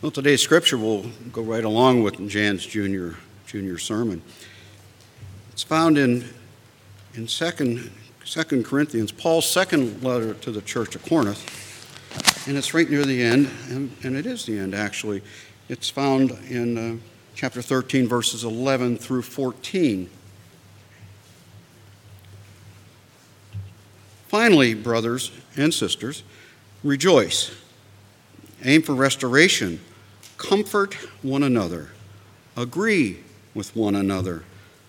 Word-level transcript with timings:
Well, 0.00 0.12
today's 0.12 0.40
scripture 0.40 0.78
will 0.78 1.06
go 1.32 1.42
right 1.42 1.64
along 1.64 2.04
with 2.04 2.28
Jan's 2.28 2.64
junior, 2.64 3.16
junior 3.48 3.78
sermon. 3.78 4.22
It's 5.50 5.64
found 5.64 5.98
in, 5.98 6.24
in 7.14 7.26
2nd, 7.26 7.90
2 8.24 8.62
Corinthians, 8.62 9.10
Paul's 9.10 9.50
second 9.50 10.04
letter 10.04 10.34
to 10.34 10.52
the 10.52 10.62
church 10.62 10.94
of 10.94 11.04
Corinth. 11.04 11.44
And 12.46 12.56
it's 12.56 12.72
right 12.74 12.88
near 12.88 13.04
the 13.04 13.20
end, 13.20 13.50
and, 13.70 13.92
and 14.04 14.16
it 14.16 14.24
is 14.24 14.46
the 14.46 14.56
end 14.56 14.72
actually. 14.72 15.20
It's 15.68 15.90
found 15.90 16.30
in 16.48 16.78
uh, 16.78 16.96
chapter 17.34 17.60
13, 17.60 18.06
verses 18.06 18.44
11 18.44 18.98
through 18.98 19.22
14. 19.22 20.08
Finally, 24.28 24.74
brothers 24.74 25.32
and 25.56 25.74
sisters, 25.74 26.22
rejoice, 26.84 27.50
aim 28.62 28.80
for 28.80 28.94
restoration 28.94 29.80
comfort 30.38 30.94
one 31.22 31.42
another, 31.42 31.90
agree 32.56 33.18
with 33.54 33.76
one 33.76 33.94
another, 33.94 34.44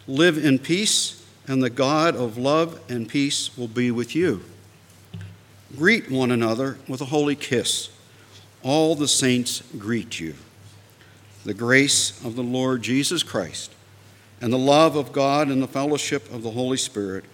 live 0.07 0.43
in 0.43 0.59
peace, 0.59 1.25
and 1.47 1.61
the 1.61 1.69
God 1.69 2.15
of 2.15 2.37
love 2.37 2.79
and 2.89 3.09
peace 3.09 3.57
will 3.57 3.67
be 3.67 3.91
with 3.91 4.15
you. 4.15 4.41
Greet 5.75 6.09
one 6.09 6.31
another 6.31 6.77
with 6.87 7.01
a 7.01 7.05
holy 7.05 7.35
kiss. 7.35 7.89
All 8.63 8.95
the 8.95 9.07
saints 9.07 9.63
greet 9.77 10.19
you. 10.19 10.35
The 11.43 11.53
grace 11.53 12.23
of 12.23 12.35
the 12.35 12.43
Lord 12.43 12.81
Jesus 12.81 13.23
Christ 13.23 13.71
and 14.41 14.53
the 14.53 14.57
love 14.57 14.95
of 14.95 15.11
God 15.11 15.47
and 15.47 15.61
the 15.61 15.67
fellowship 15.67 16.31
of 16.31 16.43
the 16.43 16.51
Holy 16.51 16.77
Spirit 16.77 17.25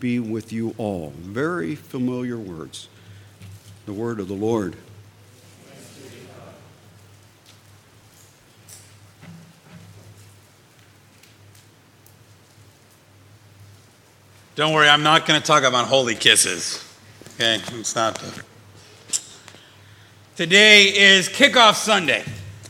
be 0.00 0.18
with 0.18 0.52
you 0.52 0.74
all. 0.78 1.12
Very 1.16 1.74
familiar 1.74 2.36
words. 2.36 2.88
The 3.86 3.92
word 3.92 4.20
of 4.20 4.28
the 4.28 4.34
Lord. 4.34 4.76
Don't 14.58 14.72
worry, 14.72 14.88
I'm 14.88 15.04
not 15.04 15.24
going 15.24 15.40
to 15.40 15.46
talk 15.46 15.62
about 15.62 15.86
holy 15.86 16.16
kisses. 16.16 16.84
Okay, 17.36 17.60
it's 17.78 17.94
not. 17.94 18.20
Today 20.34 20.86
is 20.86 21.28
kickoff 21.28 21.74
Sunday, 21.74 22.24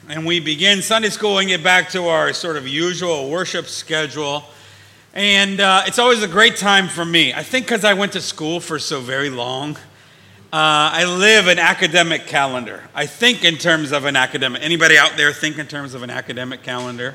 and 0.07 0.27
we 0.27 0.39
begin 0.39 0.83
Sunday 0.83 1.09
school 1.09 1.39
and 1.39 1.49
get 1.49 1.65
back 1.65 1.89
to 1.93 2.09
our 2.09 2.35
sort 2.35 2.59
of 2.59 2.69
usual 2.69 3.31
worship 3.31 3.69
schedule. 3.69 4.45
And 5.15 5.61
uh, 5.63 5.85
it's 5.87 5.99
always 5.99 6.23
a 6.23 6.29
great 6.29 6.57
time 6.57 6.89
for 6.89 7.07
me. 7.07 7.33
I 7.33 7.43
think 7.43 7.65
because 7.65 7.87
I 7.87 7.95
went 7.95 8.13
to 8.13 8.21
school 8.21 8.61
for 8.61 8.79
so 8.79 9.01
very 9.01 9.31
long, 9.31 9.77
uh, 9.77 10.93
I 10.93 11.07
live 11.07 11.47
an 11.47 11.59
academic 11.59 12.27
calendar. 12.27 12.83
I 12.95 13.07
think 13.07 13.47
in 13.47 13.57
terms 13.57 13.93
of 13.93 14.05
an 14.05 14.15
academic. 14.15 14.61
Anybody 14.63 14.99
out 14.99 15.17
there 15.17 15.33
think 15.33 15.57
in 15.57 15.67
terms 15.67 15.95
of 15.95 16.03
an 16.03 16.11
academic 16.11 16.63
calendar? 16.63 17.15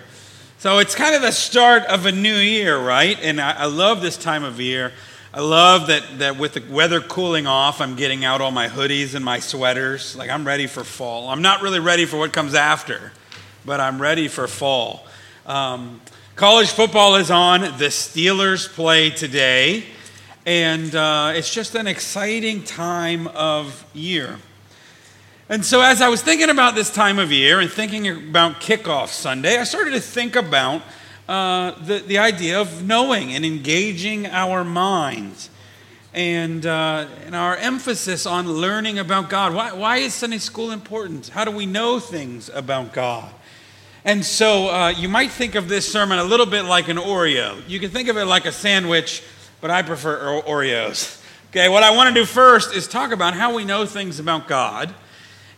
So 0.63 0.77
it's 0.77 0.95
kind 0.95 1.13
of 1.13 1.21
the 1.21 1.33
start 1.33 1.83
of 1.87 2.05
a 2.05 2.11
new 2.13 2.37
year, 2.37 2.79
right? 2.79 3.19
And 3.21 3.41
I, 3.41 3.51
I, 3.51 3.65
love 3.65 4.01
this 4.01 4.15
time 4.15 4.45
of 4.45 4.61
year. 4.61 4.93
I 5.33 5.41
love 5.41 5.87
that, 5.87 6.19
that 6.19 6.37
with 6.37 6.53
the 6.53 6.63
weather 6.73 7.01
cooling 7.01 7.45
off, 7.47 7.81
I'm 7.81 7.97
getting 7.97 8.23
out 8.23 8.39
all 8.39 8.51
my 8.51 8.69
hoodies 8.69 9.13
and 9.13 9.25
my 9.25 9.39
sweaters. 9.39 10.15
Like 10.15 10.29
I'm 10.29 10.47
ready 10.47 10.67
for 10.67 10.85
fall. 10.85 11.27
I'm 11.27 11.41
not 11.41 11.63
really 11.63 11.81
ready 11.81 12.05
for 12.05 12.15
what 12.15 12.31
comes 12.31 12.55
after, 12.55 13.11
but 13.65 13.81
I'm 13.81 14.01
ready 14.01 14.29
for 14.29 14.47
fall. 14.47 15.05
Um, 15.45 15.99
college 16.37 16.69
football 16.69 17.15
is 17.15 17.29
on. 17.29 17.59
The 17.59 17.89
Steelers 17.89 18.69
play 18.69 19.09
today. 19.09 19.83
And 20.45 20.95
uh, 20.95 21.33
it's 21.35 21.53
just 21.53 21.75
an 21.75 21.87
exciting 21.87 22.63
time 22.63 23.27
of 23.27 23.85
year. 23.93 24.37
And 25.53 25.63
so, 25.63 25.81
as 25.81 26.01
I 26.01 26.09
was 26.09 26.23
thinking 26.23 26.49
about 26.49 26.73
this 26.73 26.89
time 26.89 27.19
of 27.19 27.31
year 27.31 27.59
and 27.59 27.69
thinking 27.69 28.07
about 28.07 28.53
kickoff 28.53 29.09
Sunday, 29.09 29.59
I 29.59 29.65
started 29.65 29.91
to 29.91 29.99
think 29.99 30.35
about 30.35 30.81
uh, 31.29 31.73
the, 31.79 31.99
the 31.99 32.17
idea 32.17 32.59
of 32.59 32.83
knowing 32.83 33.35
and 33.35 33.45
engaging 33.45 34.25
our 34.25 34.63
minds 34.63 35.51
and, 36.11 36.65
uh, 36.65 37.05
and 37.27 37.35
our 37.35 37.55
emphasis 37.55 38.25
on 38.25 38.47
learning 38.47 38.97
about 38.97 39.29
God. 39.29 39.53
Why, 39.53 39.73
why 39.73 39.97
is 39.97 40.15
Sunday 40.15 40.39
school 40.39 40.71
important? 40.71 41.27
How 41.27 41.45
do 41.45 41.51
we 41.51 41.67
know 41.67 41.99
things 41.99 42.49
about 42.49 42.91
God? 42.91 43.31
And 44.03 44.25
so, 44.25 44.69
uh, 44.69 44.89
you 44.89 45.07
might 45.07 45.29
think 45.29 45.53
of 45.53 45.69
this 45.69 45.87
sermon 45.87 46.17
a 46.17 46.23
little 46.23 46.47
bit 46.47 46.63
like 46.63 46.87
an 46.87 46.97
Oreo. 46.97 47.61
You 47.69 47.79
can 47.79 47.91
think 47.91 48.07
of 48.07 48.17
it 48.17 48.25
like 48.25 48.47
a 48.47 48.51
sandwich, 48.51 49.21
but 49.61 49.69
I 49.69 49.83
prefer 49.83 50.41
Oreos. 50.41 51.19
Okay, 51.53 51.69
what 51.69 51.83
I 51.83 51.95
want 51.95 52.07
to 52.07 52.19
do 52.19 52.25
first 52.25 52.73
is 52.73 52.87
talk 52.87 53.11
about 53.11 53.35
how 53.35 53.53
we 53.53 53.63
know 53.63 53.85
things 53.85 54.19
about 54.19 54.47
God. 54.47 54.91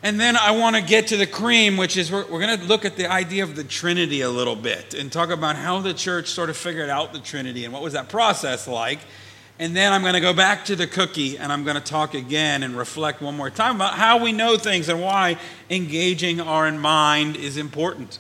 And 0.06 0.20
then 0.20 0.38
I 0.38 0.52
want 0.52 0.76
to 0.76 0.84
get 0.84 1.08
to 1.08 1.18
the 1.18 1.26
cream, 1.26 1.78
which 1.78 1.98
is 1.98 2.12
we're, 2.12 2.28
we're 2.28 2.40
going 2.40 2.60
to 2.60 2.64
look 2.68 2.86
at 2.86 2.96
the 2.96 3.12
idea 3.12 3.42
of 3.42 3.56
the 3.56 3.64
Trinity 3.64 4.22
a 4.22 4.30
little 4.30 4.56
bit 4.56 4.94
and 4.94 5.12
talk 5.12 5.32
about 5.32 5.56
how 5.56 5.80
the 5.80 5.96
church 5.96 6.28
sort 6.28 6.52
of 6.52 6.56
figured 6.56 6.92
out 6.92 7.12
the 7.12 7.18
Trinity 7.18 7.66
and 7.66 7.74
what 7.74 7.82
was 7.82 7.94
that 7.94 8.08
process 8.08 8.68
like. 8.68 9.00
And 9.58 9.76
then 9.76 9.92
I'm 9.92 10.04
going 10.04 10.14
to 10.14 10.20
go 10.20 10.32
back 10.32 10.66
to 10.66 10.76
the 10.76 10.86
cookie 10.86 11.40
and 11.40 11.52
I'm 11.52 11.64
going 11.64 11.76
to 11.76 11.82
talk 11.82 12.14
again 12.14 12.62
and 12.62 12.78
reflect 12.78 13.20
one 13.20 13.36
more 13.36 13.50
time 13.50 13.78
about 13.78 13.96
how 13.96 14.24
we 14.24 14.32
know 14.32 14.58
things 14.58 14.90
and 14.90 15.02
why 15.02 15.40
engaging 15.72 16.40
our 16.40 16.72
mind 16.72 17.36
is 17.36 17.58
important. 17.58 18.20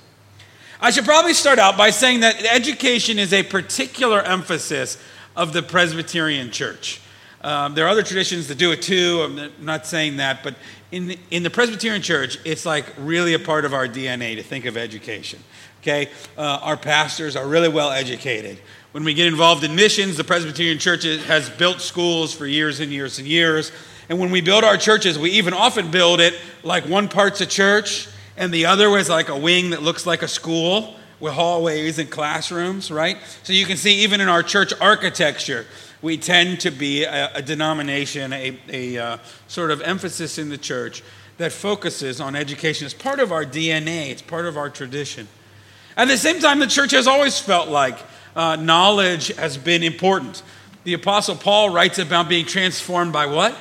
I 0.81 0.90
should 0.90 1.06
probably 1.06 1.35
start 1.35 1.59
out 1.59 1.78
by 1.78 1.91
saying 1.91 2.22
that 2.22 2.44
education 2.46 3.19
is 3.19 3.31
a 3.31 3.44
particular 3.44 4.23
emphasis 4.23 4.97
of 5.35 5.53
the 5.53 5.62
Presbyterian 5.62 6.50
Church. 6.50 7.00
Um, 7.41 7.75
there 7.75 7.85
are 7.85 7.90
other 7.90 8.02
traditions 8.02 8.47
that 8.47 8.57
do 8.57 8.72
it 8.72 8.81
too. 8.81 9.22
I'm 9.22 9.52
not 9.63 9.85
saying 9.85 10.17
that, 10.17 10.41
but 10.41 10.56
in 10.96 11.08
the, 11.08 11.20
in 11.30 11.44
the 11.44 11.50
Presbyterian 11.50 12.02
Church, 12.02 12.40
it's 12.46 12.66
like 12.66 12.86
really 12.98 13.34
a 13.34 13.40
part 13.40 13.66
of 13.66 13.74
our 13.74 13.86
DNA 13.86 14.38
to 14.38 14.44
think 14.44 14.64
of 14.64 14.78
education. 14.78 15.44
Okay, 15.82 16.08
uh, 16.38 16.60
our 16.62 16.78
pastors 16.78 17.36
are 17.36 17.46
really 17.46 17.68
well 17.68 17.92
educated. 17.92 18.58
When 18.94 19.04
we 19.04 19.14
get 19.14 19.28
involved 19.28 19.66
in 19.66 19.76
missions, 19.76 20.16
the 20.16 20.24
Presbyterian 20.24 20.80
Church 20.80 21.04
has 21.04 21.50
built 21.50 21.82
schools 21.82 22.34
for 22.34 22.48
years 22.48 22.80
and 22.80 22.94
years 22.94 23.20
and 23.20 23.28
years. 23.28 23.74
And 24.08 24.20
when 24.20 24.32
we 24.32 24.40
build 24.40 24.64
our 24.64 24.78
churches, 24.78 25.20
we 25.20 25.32
even 25.32 25.54
often 25.54 25.92
build 25.92 26.22
it 26.22 26.34
like 26.64 26.86
one 26.86 27.10
part's 27.10 27.42
a 27.42 27.46
church 27.46 28.08
and 28.38 28.54
the 28.54 28.66
other 28.66 28.90
was 28.90 29.10
like 29.10 29.28
a 29.28 29.38
wing 29.38 29.72
that 29.72 29.84
looks 29.84 30.06
like 30.06 30.22
a 30.22 30.30
school 30.30 30.96
with 31.20 31.34
hallways 31.34 32.00
and 32.00 32.10
classrooms, 32.10 32.90
right? 32.90 33.18
So 33.44 33.52
you 33.52 33.66
can 33.66 33.76
see 33.76 34.04
even 34.04 34.22
in 34.22 34.30
our 34.30 34.44
church 34.44 34.72
architecture, 34.80 35.66
we 36.02 36.18
tend 36.18 36.60
to 36.62 36.72
be 36.72 37.04
a, 37.04 37.34
a 37.36 37.42
denomination, 37.42 38.34
a, 38.34 38.58
a 38.70 38.98
uh, 38.98 39.18
sort 39.48 39.72
of 39.72 39.82
emphasis 39.82 40.38
in 40.38 40.50
the 40.50 40.58
church 40.58 41.04
that 41.38 41.52
focuses 41.52 42.22
on 42.22 42.36
education. 42.36 42.86
It's 42.86 42.94
part 42.94 43.20
of 43.20 43.32
our 43.32 43.46
DNA, 43.46 44.10
it's 44.10 44.22
part 44.22 44.46
of 44.46 44.58
our 44.58 44.70
tradition. 44.70 45.28
At 45.98 46.08
the 46.08 46.18
same 46.18 46.40
time, 46.40 46.60
the 46.60 46.68
church 46.68 46.92
has 46.92 47.08
always 47.08 47.40
felt 47.40 47.70
like 47.70 47.98
uh, 48.36 48.56
knowledge 48.58 49.28
has 49.36 49.58
been 49.58 49.84
important. 49.84 50.44
The 50.84 50.94
Apostle 50.94 51.36
Paul 51.36 51.70
writes 51.70 52.00
about 52.00 52.30
being 52.30 52.46
transformed 52.46 53.14
by 53.14 53.26
what? 53.26 53.56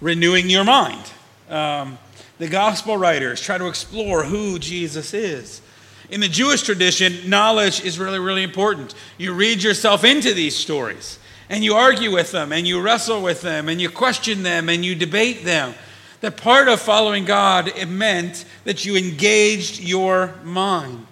Renewing 0.00 0.50
your 0.50 0.64
mind. 0.64 1.02
Um, 1.48 1.98
the 2.38 2.48
gospel 2.48 2.96
writers 2.96 3.40
try 3.40 3.58
to 3.58 3.66
explore 3.66 4.24
who 4.24 4.58
Jesus 4.58 5.14
is. 5.14 5.62
In 6.10 6.20
the 6.20 6.28
Jewish 6.28 6.62
tradition, 6.62 7.28
knowledge 7.28 7.84
is 7.84 7.98
really, 7.98 8.18
really 8.18 8.42
important. 8.42 8.94
You 9.16 9.32
read 9.34 9.62
yourself 9.62 10.04
into 10.04 10.34
these 10.34 10.56
stories 10.56 11.18
and 11.50 11.64
you 11.64 11.74
argue 11.74 12.12
with 12.12 12.30
them 12.32 12.52
and 12.52 12.66
you 12.66 12.80
wrestle 12.80 13.22
with 13.22 13.40
them 13.42 13.68
and 13.68 13.80
you 13.80 13.88
question 13.88 14.42
them 14.42 14.68
and 14.68 14.84
you 14.84 14.94
debate 14.94 15.44
them. 15.44 15.74
That 16.20 16.36
part 16.36 16.68
of 16.68 16.80
following 16.80 17.24
God, 17.24 17.68
it 17.68 17.88
meant 17.88 18.44
that 18.64 18.84
you 18.84 18.96
engaged 18.96 19.80
your 19.80 20.34
mind. 20.42 21.06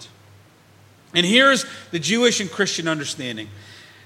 And 1.14 1.24
here's 1.24 1.64
the 1.92 1.98
Jewish 1.98 2.40
and 2.40 2.50
Christian 2.50 2.88
understanding 2.88 3.48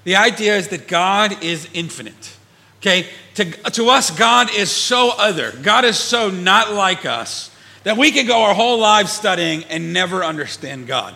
the 0.03 0.15
idea 0.15 0.57
is 0.57 0.69
that 0.69 0.87
God 0.87 1.43
is 1.43 1.67
infinite. 1.73 2.35
Okay? 2.79 3.07
To, 3.35 3.45
to 3.45 3.89
us, 3.89 4.09
God 4.09 4.49
is 4.55 4.71
so 4.71 5.11
other. 5.15 5.51
God 5.61 5.85
is 5.85 5.97
so 5.97 6.31
not 6.31 6.73
like 6.73 7.05
us 7.05 7.51
that 7.83 7.97
we 7.97 8.11
can 8.11 8.25
go 8.25 8.43
our 8.43 8.55
whole 8.55 8.79
lives 8.79 9.11
studying 9.11 9.63
and 9.65 9.93
never 9.93 10.23
understand 10.23 10.87
God. 10.87 11.13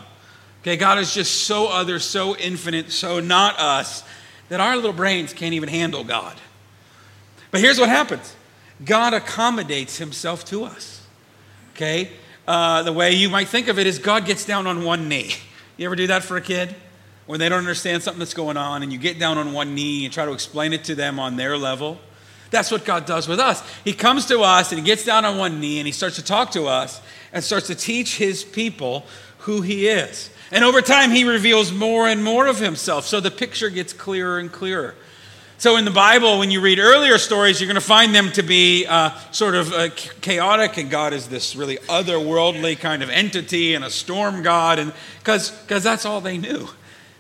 Okay? 0.62 0.78
God 0.78 1.00
is 1.00 1.14
just 1.14 1.46
so 1.46 1.68
other, 1.68 1.98
so 1.98 2.36
infinite, 2.36 2.92
so 2.92 3.20
not 3.20 3.60
us 3.60 4.04
that 4.50 4.60
our 4.60 4.76
little 4.76 4.94
brains 4.94 5.34
can't 5.34 5.54
even 5.54 5.70
handle 5.70 6.04
God. 6.04 6.36
But 7.52 7.62
here's 7.62 7.80
what 7.80 7.90
happens 7.90 8.36
God 8.84 9.14
accommodates 9.14 9.98
himself 9.98 10.46
to 10.46 10.66
us. 10.66 11.06
Okay? 11.74 12.12
Uh, 12.48 12.84
the 12.84 12.94
way 12.94 13.12
you 13.12 13.30
might 13.30 13.48
think 13.48 13.68
of 13.68 13.80
it 13.80 13.88
is 13.88 14.00
God 14.00 14.26
gets 14.26 14.46
down 14.46 14.68
on 14.68 14.84
one 14.84 15.10
knee. 15.10 15.32
You 15.78 15.86
ever 15.88 15.96
do 15.96 16.08
that 16.08 16.24
for 16.24 16.38
a 16.38 16.42
kid? 16.42 16.76
When 17.26 17.40
they 17.40 17.50
don't 17.50 17.60
understand 17.60 18.04
something 18.04 18.20
that's 18.20 18.36
going 18.36 18.56
on 18.56 18.84
and 18.84 18.94
you 18.94 19.00
get 19.00 19.18
down 19.18 19.38
on 19.38 19.52
one 19.52 19.74
knee 19.74 20.06
and 20.06 20.14
try 20.14 20.26
to 20.26 20.32
explain 20.32 20.74
it 20.74 20.84
to 20.86 20.96
them 20.96 21.20
on 21.20 21.38
their 21.38 21.58
level? 21.58 22.00
That's 22.52 22.72
what 22.72 22.86
God 22.86 23.06
does 23.06 23.28
with 23.28 23.40
us. 23.40 23.64
He 23.84 23.94
comes 23.94 24.28
to 24.28 24.42
us 24.42 24.72
and 24.72 24.80
he 24.80 24.86
gets 24.86 25.04
down 25.04 25.26
on 25.26 25.38
one 25.38 25.60
knee 25.60 25.80
and 25.80 25.88
he 25.88 25.92
starts 25.92 26.18
to 26.18 26.24
talk 26.24 26.52
to 26.52 26.68
us 26.68 27.02
and 27.34 27.44
starts 27.44 27.68
to 27.68 27.76
teach 27.76 28.18
his 28.18 28.44
people 28.44 29.06
who 29.40 29.62
he 29.62 29.88
is. 29.88 30.30
And 30.56 30.64
over 30.64 30.82
time, 30.82 31.12
he 31.12 31.26
reveals 31.26 31.74
more 31.74 32.08
and 32.08 32.24
more 32.24 32.48
of 32.48 32.60
himself. 32.60 33.06
So 33.06 33.20
the 33.20 33.30
picture 33.30 33.70
gets 33.70 33.92
clearer 33.92 34.40
and 34.40 34.50
clearer. 34.50 34.96
So, 35.58 35.76
in 35.76 35.84
the 35.84 35.92
Bible, 35.92 36.40
when 36.40 36.50
you 36.50 36.62
read 36.62 36.80
earlier 36.80 37.18
stories, 37.18 37.60
you're 37.60 37.68
going 37.68 37.76
to 37.76 37.82
find 37.82 38.16
them 38.16 38.32
to 38.34 38.42
be 38.44 38.86
uh, 38.86 39.12
sort 39.32 39.56
of 39.56 39.74
uh, 39.74 39.90
chaotic, 40.22 40.78
and 40.78 40.90
God 40.90 41.12
is 41.12 41.28
this 41.28 41.58
really 41.58 41.78
otherworldly 41.90 42.80
kind 42.80 43.04
of 43.04 43.10
entity 43.10 43.74
and 43.74 43.84
a 43.84 43.90
storm 43.90 44.44
God, 44.44 44.80
and 44.80 44.94
because 45.20 45.66
that's 45.66 46.06
all 46.06 46.22
they 46.22 46.38
knew. 46.38 46.70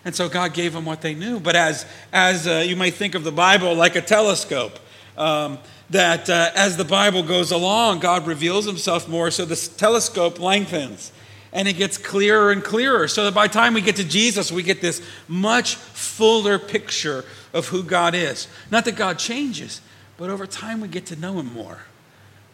And 0.05 0.15
so 0.15 0.29
God 0.29 0.53
gave 0.53 0.71
them 0.71 0.85
what 0.85 1.01
they 1.01 1.13
knew. 1.13 1.39
But 1.39 1.55
as, 1.55 1.85
as 2.13 2.47
uh, 2.47 2.63
you 2.65 2.77
might 2.77 2.93
think 2.93 3.15
of 3.15 3.25
the 3.25 3.31
Bible 3.33 3.73
like 3.73 3.97
a 3.97 4.01
telescope, 4.01 4.79
um, 5.17 5.57
that 5.89 6.29
uh, 6.29 6.51
as 6.55 6.77
the 6.77 6.85
Bible 6.85 7.23
goes 7.23 7.51
along, 7.51 7.99
God 7.99 8.27
reveals 8.27 8.65
himself 8.65 9.09
more, 9.09 9.29
so 9.29 9.43
the 9.43 9.55
telescope 9.77 10.39
lengthens 10.39 11.11
and 11.53 11.67
it 11.67 11.73
gets 11.73 11.97
clearer 11.97 12.51
and 12.51 12.63
clearer. 12.63 13.07
So 13.07 13.25
that 13.25 13.33
by 13.33 13.47
the 13.47 13.53
time 13.53 13.73
we 13.73 13.81
get 13.81 13.95
to 13.97 14.03
Jesus, 14.03 14.51
we 14.51 14.63
get 14.63 14.81
this 14.81 15.01
much 15.27 15.75
fuller 15.75 16.59
picture 16.59 17.25
of 17.53 17.67
who 17.67 17.83
God 17.83 18.13
is. 18.15 18.47
Not 18.71 18.85
that 18.85 18.95
God 18.95 19.17
changes, 19.17 19.81
but 20.17 20.29
over 20.29 20.45
time 20.45 20.81
we 20.81 20.87
get 20.87 21.05
to 21.07 21.15
know 21.15 21.39
him 21.39 21.53
more. 21.53 21.79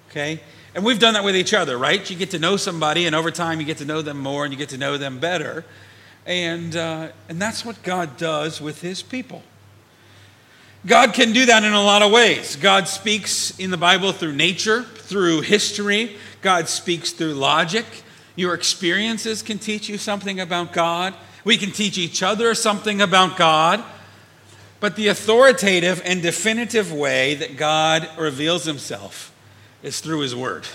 Okay? 0.09 0.41
And 0.73 0.85
we've 0.85 0.99
done 0.99 1.15
that 1.15 1.23
with 1.23 1.35
each 1.35 1.53
other, 1.53 1.77
right? 1.77 2.07
You 2.09 2.15
get 2.15 2.31
to 2.31 2.39
know 2.39 2.57
somebody, 2.57 3.05
and 3.05 3.15
over 3.15 3.31
time 3.31 3.59
you 3.59 3.65
get 3.65 3.77
to 3.77 3.85
know 3.85 4.01
them 4.01 4.19
more 4.19 4.45
and 4.45 4.53
you 4.53 4.57
get 4.57 4.69
to 4.69 4.77
know 4.77 4.97
them 4.97 5.19
better. 5.19 5.65
And, 6.25 6.75
uh, 6.75 7.09
and 7.27 7.41
that's 7.41 7.65
what 7.65 7.81
God 7.83 8.17
does 8.17 8.61
with 8.61 8.81
his 8.81 9.01
people. 9.01 9.43
God 10.85 11.13
can 11.13 11.31
do 11.31 11.45
that 11.45 11.63
in 11.63 11.73
a 11.73 11.81
lot 11.81 12.01
of 12.01 12.11
ways. 12.11 12.55
God 12.55 12.88
speaks 12.88 13.57
in 13.59 13.69
the 13.69 13.77
Bible 13.77 14.11
through 14.11 14.33
nature, 14.33 14.83
through 14.83 15.41
history, 15.41 16.15
God 16.41 16.67
speaks 16.67 17.11
through 17.11 17.33
logic. 17.33 17.85
Your 18.41 18.55
experiences 18.55 19.43
can 19.43 19.59
teach 19.59 19.88
you 19.88 19.99
something 19.99 20.39
about 20.39 20.73
God. 20.73 21.13
We 21.43 21.57
can 21.57 21.69
teach 21.71 21.99
each 21.99 22.23
other 22.23 22.55
something 22.55 22.99
about 22.99 23.38
God. 23.38 23.83
But 24.79 24.95
the 24.95 25.09
authoritative 25.09 26.01
and 26.03 26.23
definitive 26.23 26.91
way 26.91 27.35
that 27.35 27.55
God 27.55 28.09
reveals 28.17 28.65
himself 28.65 29.31
is 29.83 30.01
through 30.01 30.21
his 30.21 30.35
word. 30.35 30.65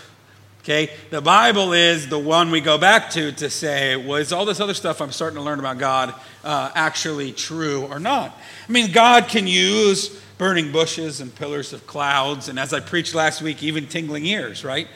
Okay? 0.61 0.91
The 1.11 1.21
Bible 1.21 1.73
is 1.73 2.09
the 2.09 2.21
one 2.21 2.53
we 2.53 2.61
go 2.61 2.79
back 2.79 3.11
to 3.11 3.33
to 3.33 3.51
say, 3.51 3.97
was 3.97 4.33
all 4.33 4.45
this 4.45 4.61
other 4.61 4.75
stuff 4.75 5.01
I'm 5.01 5.11
starting 5.11 5.37
to 5.37 5.43
learn 5.43 5.59
about 5.59 5.79
God 5.79 6.15
uh, 6.45 6.71
actually 6.77 7.33
true 7.33 7.83
or 7.87 7.99
not? 7.99 8.39
I 8.69 8.71
mean, 8.71 8.93
God 8.93 9.27
can 9.27 9.49
use 9.49 10.09
burning 10.39 10.71
bushes 10.71 11.21
and 11.21 11.35
pillars 11.35 11.73
of 11.73 11.85
clouds, 11.89 12.49
and 12.49 12.61
as 12.61 12.73
I 12.73 12.79
preached 12.79 13.13
last 13.13 13.43
week, 13.43 13.65
even 13.65 13.89
tingling 13.89 14.25
ears, 14.25 14.65
right? 14.65 14.87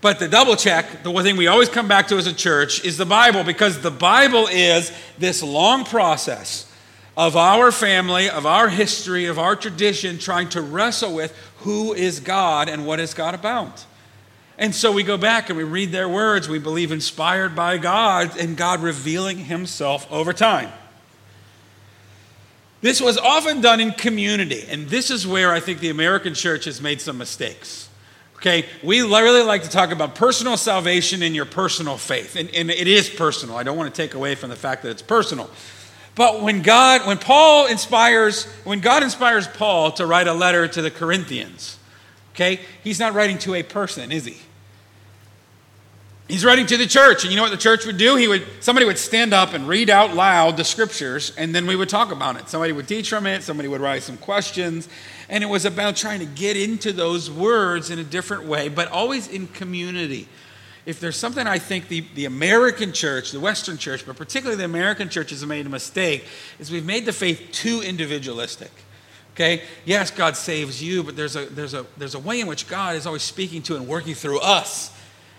But 0.00 0.20
the 0.20 0.28
double 0.28 0.54
check, 0.54 1.02
the 1.02 1.10
one 1.10 1.24
thing 1.24 1.36
we 1.36 1.48
always 1.48 1.68
come 1.68 1.88
back 1.88 2.06
to 2.08 2.16
as 2.16 2.26
a 2.26 2.32
church, 2.32 2.84
is 2.84 2.96
the 2.96 3.06
Bible 3.06 3.42
because 3.42 3.80
the 3.80 3.90
Bible 3.90 4.46
is 4.46 4.92
this 5.18 5.42
long 5.42 5.84
process 5.84 6.70
of 7.16 7.36
our 7.36 7.72
family, 7.72 8.30
of 8.30 8.46
our 8.46 8.68
history, 8.68 9.24
of 9.24 9.40
our 9.40 9.56
tradition, 9.56 10.18
trying 10.18 10.48
to 10.50 10.62
wrestle 10.62 11.12
with 11.14 11.36
who 11.58 11.92
is 11.92 12.20
God 12.20 12.68
and 12.68 12.86
what 12.86 13.00
is 13.00 13.12
God 13.12 13.34
about. 13.34 13.84
And 14.56 14.72
so 14.72 14.92
we 14.92 15.02
go 15.02 15.16
back 15.16 15.48
and 15.48 15.56
we 15.56 15.64
read 15.64 15.90
their 15.90 16.08
words. 16.08 16.48
We 16.48 16.60
believe 16.60 16.92
inspired 16.92 17.56
by 17.56 17.78
God 17.78 18.36
and 18.38 18.56
God 18.56 18.80
revealing 18.80 19.38
himself 19.38 20.10
over 20.12 20.32
time. 20.32 20.70
This 22.80 23.00
was 23.00 23.18
often 23.18 23.60
done 23.60 23.80
in 23.80 23.90
community, 23.90 24.64
and 24.68 24.88
this 24.88 25.10
is 25.10 25.26
where 25.26 25.52
I 25.52 25.58
think 25.58 25.80
the 25.80 25.90
American 25.90 26.34
church 26.34 26.66
has 26.66 26.80
made 26.80 27.00
some 27.00 27.18
mistakes. 27.18 27.87
Okay, 28.38 28.66
we 28.84 29.00
really 29.00 29.42
like 29.42 29.64
to 29.64 29.68
talk 29.68 29.90
about 29.90 30.14
personal 30.14 30.56
salvation 30.56 31.24
and 31.24 31.34
your 31.34 31.44
personal 31.44 31.98
faith. 31.98 32.36
And, 32.36 32.48
and, 32.54 32.70
it 32.70 32.86
is 32.86 33.10
personal. 33.10 33.56
I 33.56 33.64
don't 33.64 33.76
want 33.76 33.92
to 33.92 34.02
take 34.02 34.14
away 34.14 34.36
from 34.36 34.48
the 34.48 34.56
fact 34.56 34.84
that 34.84 34.90
it's 34.90 35.02
personal. 35.02 35.50
But 36.14 36.42
when 36.42 36.62
God, 36.62 37.04
when 37.04 37.18
Paul 37.18 37.66
inspires, 37.66 38.44
when 38.62 38.78
God 38.78 39.02
inspires 39.02 39.48
Paul 39.48 39.90
to 39.92 40.06
write 40.06 40.28
a 40.28 40.32
letter 40.32 40.68
to 40.68 40.82
the 40.82 40.90
Corinthians, 40.90 41.78
okay, 42.32 42.60
he's 42.84 43.00
not 43.00 43.12
writing 43.12 43.38
to 43.38 43.54
a 43.54 43.64
person, 43.64 44.12
is 44.12 44.24
he? 44.24 44.36
He's 46.28 46.44
writing 46.44 46.66
to 46.66 46.76
the 46.76 46.86
church, 46.86 47.24
and 47.24 47.32
you 47.32 47.36
know 47.36 47.42
what 47.42 47.50
the 47.50 47.56
church 47.56 47.86
would 47.86 47.96
do? 47.96 48.14
He 48.14 48.28
would 48.28 48.46
somebody 48.60 48.84
would 48.84 48.98
stand 48.98 49.32
up 49.32 49.54
and 49.54 49.66
read 49.66 49.90
out 49.90 50.14
loud 50.14 50.56
the 50.56 50.64
scriptures, 50.64 51.32
and 51.38 51.54
then 51.54 51.66
we 51.66 51.74
would 51.74 51.88
talk 51.88 52.12
about 52.12 52.36
it. 52.36 52.48
Somebody 52.48 52.72
would 52.72 52.86
teach 52.86 53.08
from 53.08 53.26
it, 53.26 53.42
somebody 53.42 53.68
would 53.68 53.80
write 53.80 54.02
some 54.02 54.18
questions, 54.18 54.88
and 55.28 55.44
it 55.44 55.48
was 55.48 55.64
about 55.64 55.96
trying 55.96 56.20
to 56.20 56.26
get 56.26 56.56
into 56.56 56.92
those 56.92 57.30
words 57.30 57.90
in 57.90 57.98
a 57.98 58.04
different 58.04 58.44
way, 58.44 58.68
but 58.68 58.88
always 58.88 59.28
in 59.28 59.46
community. 59.48 60.28
If 60.86 61.00
there's 61.00 61.16
something 61.16 61.46
I 61.46 61.58
think 61.58 61.88
the, 61.88 62.04
the 62.14 62.24
American 62.24 62.92
church, 62.92 63.32
the 63.32 63.40
Western 63.40 63.76
church, 63.76 64.06
but 64.06 64.16
particularly 64.16 64.56
the 64.56 64.64
American 64.64 65.10
church 65.10 65.30
has 65.30 65.44
made 65.44 65.66
a 65.66 65.68
mistake, 65.68 66.24
is 66.58 66.70
we've 66.70 66.84
made 66.84 67.04
the 67.04 67.12
faith 67.12 67.48
too 67.52 67.82
individualistic. 67.82 68.70
Okay? 69.34 69.62
Yes, 69.84 70.10
God 70.10 70.36
saves 70.36 70.82
you, 70.82 71.02
but 71.02 71.14
there's 71.14 71.36
a, 71.36 71.44
there's, 71.46 71.74
a, 71.74 71.84
there's 71.96 72.14
a 72.14 72.18
way 72.18 72.40
in 72.40 72.46
which 72.46 72.66
God 72.66 72.96
is 72.96 73.06
always 73.06 73.22
speaking 73.22 73.62
to 73.64 73.76
and 73.76 73.86
working 73.86 74.14
through 74.14 74.40
us. 74.40 74.92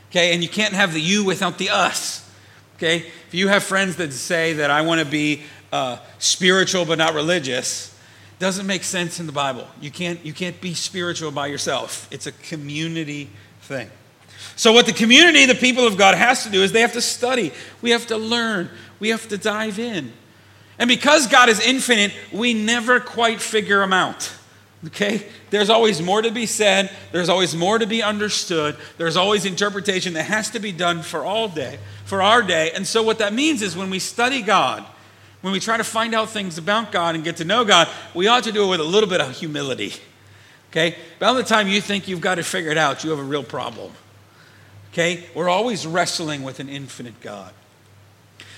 Okay, 0.10 0.34
and 0.34 0.42
you 0.42 0.50
can't 0.50 0.74
have 0.74 0.94
the 0.94 1.02
you 1.02 1.24
without 1.24 1.58
the 1.58 1.70
us. 1.70 2.28
Okay, 2.78 2.98
if 3.28 3.34
you 3.34 3.48
have 3.50 3.64
friends 3.64 3.98
that 3.98 4.12
say 4.14 4.54
that 4.54 4.72
I 4.72 4.82
want 4.82 5.02
to 5.02 5.06
be 5.06 5.44
uh, 5.72 5.98
spiritual 6.18 6.86
but 6.86 6.98
not 6.98 7.14
religious, 7.14 7.96
doesn't 8.40 8.66
make 8.66 8.84
sense 8.84 9.20
in 9.20 9.26
the 9.26 9.32
Bible. 9.34 9.68
You 9.82 9.92
can't, 9.92 10.26
you 10.26 10.34
can't 10.34 10.60
be 10.62 10.74
spiritual 10.74 11.32
by 11.32 11.48
yourself. 11.48 12.08
It's 12.10 12.26
a 12.26 12.32
community 12.32 13.30
thing. 13.62 13.90
So, 14.56 14.72
what 14.72 14.86
the 14.86 14.94
community, 14.94 15.46
the 15.46 15.56
people 15.56 15.86
of 15.86 15.98
God, 15.98 16.16
has 16.16 16.44
to 16.44 16.50
do 16.50 16.64
is 16.64 16.72
they 16.72 16.82
have 16.82 16.94
to 16.94 17.02
study. 17.02 17.52
We 17.82 17.92
have 17.92 18.08
to 18.08 18.18
learn. 18.18 18.70
We 19.00 19.10
have 19.10 19.28
to 19.30 19.38
dive 19.38 19.80
in. 19.80 20.14
And 20.78 20.88
because 20.88 21.28
God 21.28 21.50
is 21.50 21.60
infinite, 21.60 22.14
we 22.32 22.54
never 22.54 23.02
quite 23.02 23.42
figure 23.42 23.84
him 23.84 23.92
out. 23.92 24.34
Okay? 24.88 25.26
There's 25.50 25.70
always 25.70 26.02
more 26.02 26.22
to 26.22 26.32
be 26.32 26.46
said. 26.46 26.90
There's 27.12 27.28
always 27.28 27.54
more 27.54 27.80
to 27.80 27.86
be 27.86 28.02
understood. 28.02 28.78
There's 28.98 29.18
always 29.18 29.44
interpretation 29.44 30.14
that 30.14 30.24
has 30.24 30.50
to 30.52 30.60
be 30.60 30.72
done 30.72 31.02
for 31.02 31.26
all 31.26 31.50
day, 31.50 31.80
for 32.06 32.22
our 32.22 32.42
day. 32.42 32.72
And 32.72 32.88
so, 32.88 33.04
what 33.04 33.20
that 33.20 33.34
means 33.34 33.62
is 33.62 33.76
when 33.76 33.90
we 33.90 34.00
study 34.00 34.42
God, 34.42 34.86
when 35.42 35.54
we 35.54 35.60
try 35.60 35.78
to 35.78 35.84
find 35.84 36.14
out 36.14 36.30
things 36.30 36.58
about 36.58 36.92
God 36.92 37.16
and 37.16 37.24
get 37.24 37.38
to 37.38 37.46
know 37.46 37.64
God, 37.64 37.88
we 38.14 38.28
ought 38.28 38.44
to 38.44 38.52
do 38.52 38.66
it 38.66 38.70
with 38.70 38.80
a 38.80 38.86
little 38.86 39.10
bit 39.10 39.22
of 39.22 39.32
humility. 39.32 39.94
Okay? 40.72 40.96
By 41.18 41.34
the 41.34 41.44
time 41.44 41.68
you 41.68 41.82
think 41.82 42.08
you've 42.08 42.22
got 42.22 42.40
it 42.40 42.44
figured 42.44 42.78
out, 42.78 43.04
you 43.04 43.10
have 43.10 43.20
a 43.20 43.24
real 43.24 43.44
problem. 43.44 43.92
Okay? 44.92 45.26
We're 45.34 45.50
always 45.50 45.88
wrestling 45.88 46.44
with 46.44 46.60
an 46.60 46.70
infinite 46.70 47.22
God. 47.22 47.54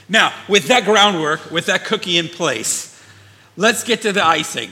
Now, 0.09 0.33
with 0.49 0.67
that 0.67 0.83
groundwork, 0.83 1.51
with 1.51 1.67
that 1.67 1.85
cookie 1.85 2.17
in 2.17 2.27
place, 2.27 2.99
let's 3.55 3.83
get 3.83 4.01
to 4.01 4.11
the 4.11 4.25
icing. 4.25 4.71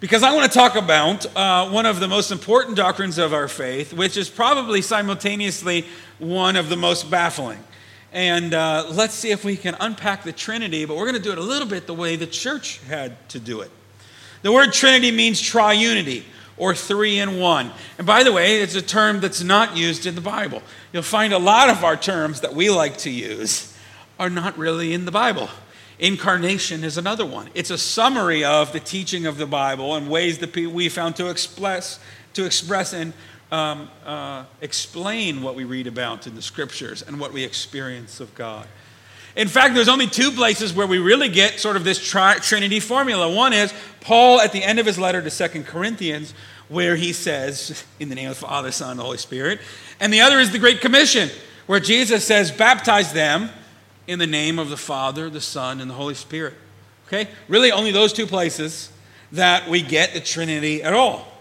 Because 0.00 0.22
I 0.22 0.32
want 0.32 0.50
to 0.50 0.56
talk 0.56 0.76
about 0.76 1.26
uh, 1.36 1.68
one 1.70 1.84
of 1.84 1.98
the 1.98 2.06
most 2.06 2.30
important 2.30 2.76
doctrines 2.76 3.18
of 3.18 3.34
our 3.34 3.48
faith, 3.48 3.92
which 3.92 4.16
is 4.16 4.28
probably 4.30 4.80
simultaneously 4.80 5.84
one 6.20 6.54
of 6.54 6.68
the 6.68 6.76
most 6.76 7.10
baffling. 7.10 7.58
And 8.12 8.54
uh, 8.54 8.86
let's 8.90 9.14
see 9.14 9.30
if 9.30 9.44
we 9.44 9.56
can 9.56 9.76
unpack 9.80 10.24
the 10.24 10.32
Trinity, 10.32 10.84
but 10.84 10.96
we're 10.96 11.04
going 11.04 11.16
to 11.16 11.22
do 11.22 11.32
it 11.32 11.38
a 11.38 11.42
little 11.42 11.68
bit 11.68 11.86
the 11.86 11.94
way 11.94 12.16
the 12.16 12.26
church 12.26 12.80
had 12.88 13.28
to 13.30 13.38
do 13.38 13.60
it. 13.60 13.70
The 14.42 14.52
word 14.52 14.72
Trinity 14.72 15.10
means 15.10 15.42
triunity 15.42 16.22
or 16.56 16.74
three 16.74 17.18
in 17.18 17.38
one. 17.38 17.70
And 17.98 18.06
by 18.06 18.22
the 18.22 18.32
way, 18.32 18.60
it's 18.60 18.74
a 18.74 18.82
term 18.82 19.20
that's 19.20 19.42
not 19.42 19.76
used 19.76 20.06
in 20.06 20.14
the 20.14 20.20
Bible. 20.20 20.62
You'll 20.92 21.02
find 21.02 21.32
a 21.32 21.38
lot 21.38 21.68
of 21.70 21.84
our 21.84 21.96
terms 21.96 22.40
that 22.40 22.54
we 22.54 22.70
like 22.70 22.96
to 22.98 23.10
use 23.10 23.74
are 24.18 24.30
not 24.30 24.58
really 24.58 24.92
in 24.92 25.04
the 25.04 25.10
Bible. 25.10 25.48
Incarnation 25.98 26.84
is 26.84 26.96
another 26.96 27.26
one. 27.26 27.50
It's 27.54 27.70
a 27.70 27.78
summary 27.78 28.44
of 28.44 28.72
the 28.72 28.80
teaching 28.80 29.26
of 29.26 29.36
the 29.36 29.46
Bible 29.46 29.96
and 29.96 30.08
ways 30.08 30.38
that 30.38 30.54
we 30.54 30.88
found 30.88 31.16
to 31.16 31.28
express, 31.28 31.98
to 32.34 32.44
express 32.44 32.92
and 32.92 33.12
um, 33.50 33.88
uh, 34.04 34.44
explain 34.60 35.42
what 35.42 35.54
we 35.54 35.64
read 35.64 35.86
about 35.86 36.26
in 36.26 36.34
the 36.34 36.42
scriptures 36.42 37.02
and 37.02 37.18
what 37.18 37.32
we 37.32 37.44
experience 37.44 38.20
of 38.20 38.34
God. 38.34 38.66
In 39.36 39.48
fact, 39.48 39.74
there's 39.74 39.88
only 39.88 40.06
two 40.06 40.32
places 40.32 40.74
where 40.74 40.86
we 40.86 40.98
really 40.98 41.28
get 41.28 41.60
sort 41.60 41.76
of 41.76 41.84
this 41.84 42.04
tri- 42.04 42.38
Trinity 42.38 42.80
formula. 42.80 43.32
One 43.32 43.52
is 43.52 43.72
Paul 44.00 44.40
at 44.40 44.52
the 44.52 44.62
end 44.62 44.78
of 44.78 44.86
his 44.86 44.98
letter 44.98 45.22
to 45.22 45.30
Second 45.30 45.66
Corinthians, 45.66 46.34
where 46.68 46.96
he 46.96 47.12
says, 47.12 47.84
in 48.00 48.08
the 48.08 48.14
name 48.14 48.30
of 48.30 48.38
the 48.38 48.46
Father, 48.46 48.72
Son, 48.72 48.92
and 48.92 49.00
the 49.00 49.04
Holy 49.04 49.18
Spirit. 49.18 49.60
And 50.00 50.12
the 50.12 50.20
other 50.20 50.38
is 50.38 50.50
the 50.50 50.58
Great 50.58 50.80
Commission, 50.80 51.30
where 51.66 51.80
Jesus 51.80 52.24
says, 52.24 52.50
baptize 52.50 53.12
them 53.12 53.50
in 54.06 54.18
the 54.18 54.26
name 54.26 54.58
of 54.58 54.70
the 54.70 54.76
Father, 54.76 55.30
the 55.30 55.40
Son, 55.40 55.80
and 55.80 55.88
the 55.88 55.94
Holy 55.94 56.14
Spirit. 56.14 56.54
Okay? 57.06 57.28
Really, 57.46 57.70
only 57.70 57.92
those 57.92 58.12
two 58.12 58.26
places 58.26 58.90
that 59.32 59.68
we 59.68 59.82
get 59.82 60.14
the 60.14 60.20
Trinity 60.20 60.82
at 60.82 60.94
all. 60.94 61.37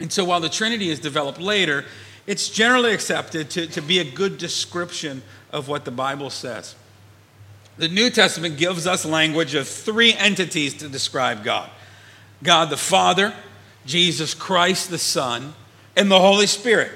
And 0.00 0.12
so, 0.12 0.24
while 0.24 0.40
the 0.40 0.48
Trinity 0.48 0.90
is 0.90 1.00
developed 1.00 1.40
later, 1.40 1.84
it's 2.26 2.48
generally 2.48 2.92
accepted 2.92 3.50
to, 3.50 3.66
to 3.68 3.80
be 3.80 3.98
a 3.98 4.04
good 4.04 4.38
description 4.38 5.22
of 5.50 5.68
what 5.68 5.84
the 5.84 5.90
Bible 5.90 6.30
says. 6.30 6.74
The 7.78 7.88
New 7.88 8.10
Testament 8.10 8.58
gives 8.58 8.86
us 8.86 9.04
language 9.04 9.54
of 9.54 9.68
three 9.68 10.12
entities 10.12 10.74
to 10.74 10.88
describe 10.88 11.44
God 11.44 11.70
God 12.42 12.70
the 12.70 12.76
Father, 12.76 13.34
Jesus 13.86 14.34
Christ 14.34 14.90
the 14.90 14.98
Son, 14.98 15.54
and 15.96 16.10
the 16.10 16.20
Holy 16.20 16.46
Spirit. 16.46 16.92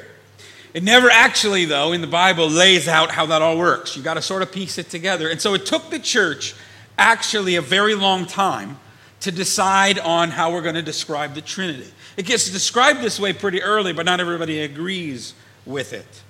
It 0.75 0.83
never 0.83 1.11
actually, 1.11 1.65
though, 1.65 1.93
in 1.93 2.01
the 2.01 2.07
Bible 2.07 2.49
lays 2.49 2.89
out 2.89 3.11
how 3.11 3.27
that 3.27 3.43
all 3.43 3.59
works. 3.59 3.95
You've 3.95 4.05
got 4.05 4.15
to 4.15 4.23
sort 4.23 4.43
of 4.43 4.53
piece 4.53 4.79
it 4.79 4.89
together. 4.89 5.29
And 5.29 5.41
so 5.41 5.55
it 5.55 5.67
took 5.67 5.91
the 5.91 5.99
church 5.99 6.55
actually 6.97 7.57
a 7.57 7.63
very 7.63 7.95
long 7.95 8.27
time 8.27 8.79
to 9.23 9.33
decide 9.33 9.99
on 9.99 10.31
how 10.31 10.53
we're 10.53 10.63
going 10.63 10.75
to 10.75 10.83
describe 10.83 11.35
the 11.35 11.41
Trinity. 11.41 11.87
It 12.17 12.27
gets 12.27 12.51
described 12.51 13.01
this 13.01 13.19
way 13.19 13.33
pretty 13.33 13.63
early, 13.63 13.93
but 13.93 14.05
not 14.05 14.21
everybody 14.21 14.61
agrees 14.61 15.35
with 15.65 15.93
it. 15.93 16.23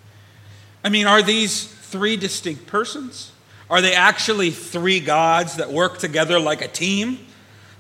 I 0.85 0.89
mean, 0.89 1.07
are 1.07 1.23
these 1.23 1.65
three 1.65 2.17
distinct 2.17 2.67
persons? 2.67 3.33
Are 3.71 3.81
they 3.81 3.95
actually 3.95 4.51
three 4.51 5.01
gods 5.01 5.57
that 5.57 5.73
work 5.73 5.99
together 5.99 6.39
like 6.39 6.61
a 6.61 6.69
team? 6.69 7.19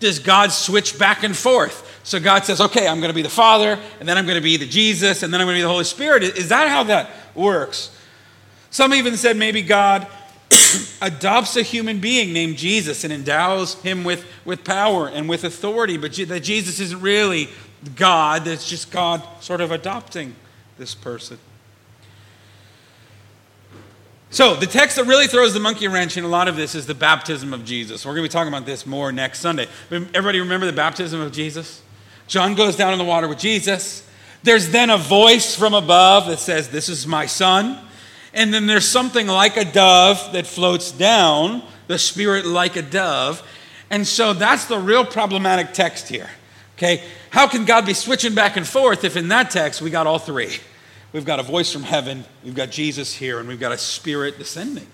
Does 0.00 0.18
God 0.18 0.50
switch 0.50 0.98
back 0.98 1.22
and 1.22 1.36
forth? 1.36 2.00
So 2.04 2.18
God 2.18 2.44
says, 2.44 2.60
okay, 2.60 2.88
I'm 2.88 2.98
going 2.98 3.10
to 3.10 3.14
be 3.14 3.22
the 3.22 3.28
Father, 3.28 3.78
and 4.00 4.08
then 4.08 4.16
I'm 4.16 4.24
going 4.24 4.38
to 4.38 4.42
be 4.42 4.56
the 4.56 4.66
Jesus, 4.66 5.22
and 5.22 5.32
then 5.32 5.40
I'm 5.40 5.46
going 5.46 5.56
to 5.56 5.58
be 5.58 5.62
the 5.62 5.68
Holy 5.68 5.84
Spirit. 5.84 6.22
Is 6.22 6.48
that 6.48 6.68
how 6.68 6.84
that 6.84 7.10
works? 7.34 7.94
Some 8.70 8.94
even 8.94 9.18
said 9.18 9.36
maybe 9.36 9.60
God 9.60 10.06
adopts 11.02 11.56
a 11.56 11.62
human 11.62 11.98
being 11.98 12.32
named 12.32 12.56
Jesus 12.56 13.04
and 13.04 13.12
endows 13.12 13.74
him 13.82 14.04
with, 14.04 14.26
with 14.44 14.64
power 14.64 15.08
and 15.08 15.28
with 15.28 15.44
authority, 15.44 15.96
but 15.96 16.12
that 16.14 16.40
Jesus 16.40 16.80
isn't 16.80 17.00
really 17.00 17.48
God, 17.96 18.44
that's 18.44 18.68
just 18.68 18.90
God 18.90 19.22
sort 19.40 19.60
of 19.60 19.72
adopting 19.72 20.36
this 20.78 20.94
person. 20.94 21.38
So, 24.30 24.54
the 24.54 24.66
text 24.66 24.96
that 24.96 25.04
really 25.04 25.26
throws 25.26 25.52
the 25.52 25.60
monkey 25.60 25.88
wrench 25.88 26.16
in 26.16 26.24
a 26.24 26.28
lot 26.28 26.48
of 26.48 26.56
this 26.56 26.74
is 26.74 26.86
the 26.86 26.94
baptism 26.94 27.52
of 27.52 27.66
Jesus. 27.66 28.06
We're 28.06 28.12
going 28.12 28.24
to 28.24 28.30
be 28.30 28.32
talking 28.32 28.52
about 28.52 28.64
this 28.64 28.86
more 28.86 29.12
next 29.12 29.40
Sunday. 29.40 29.66
Everybody 29.90 30.40
remember 30.40 30.64
the 30.64 30.72
baptism 30.72 31.20
of 31.20 31.32
Jesus? 31.32 31.82
John 32.28 32.54
goes 32.54 32.74
down 32.74 32.94
in 32.94 32.98
the 32.98 33.04
water 33.04 33.28
with 33.28 33.38
Jesus. 33.38 34.08
There's 34.42 34.70
then 34.70 34.88
a 34.88 34.96
voice 34.96 35.54
from 35.54 35.74
above 35.74 36.28
that 36.28 36.38
says, 36.38 36.68
This 36.70 36.88
is 36.88 37.06
my 37.06 37.26
son. 37.26 37.78
And 38.34 38.52
then 38.52 38.66
there's 38.66 38.88
something 38.88 39.26
like 39.26 39.56
a 39.56 39.64
dove 39.64 40.32
that 40.32 40.46
floats 40.46 40.90
down, 40.90 41.62
the 41.86 41.98
spirit 41.98 42.46
like 42.46 42.76
a 42.76 42.82
dove. 42.82 43.42
And 43.90 44.06
so 44.06 44.32
that's 44.32 44.66
the 44.66 44.78
real 44.78 45.04
problematic 45.04 45.74
text 45.74 46.08
here. 46.08 46.30
Okay? 46.76 47.04
How 47.30 47.46
can 47.46 47.64
God 47.64 47.86
be 47.86 47.94
switching 47.94 48.34
back 48.34 48.56
and 48.56 48.66
forth 48.66 49.04
if 49.04 49.16
in 49.16 49.28
that 49.28 49.50
text 49.50 49.82
we 49.82 49.90
got 49.90 50.06
all 50.06 50.18
three? 50.18 50.58
We've 51.12 51.26
got 51.26 51.40
a 51.40 51.42
voice 51.42 51.70
from 51.70 51.82
heaven, 51.82 52.24
we've 52.42 52.54
got 52.54 52.70
Jesus 52.70 53.14
here, 53.14 53.38
and 53.38 53.46
we've 53.46 53.60
got 53.60 53.72
a 53.72 53.78
spirit 53.78 54.38
descending. 54.38 54.86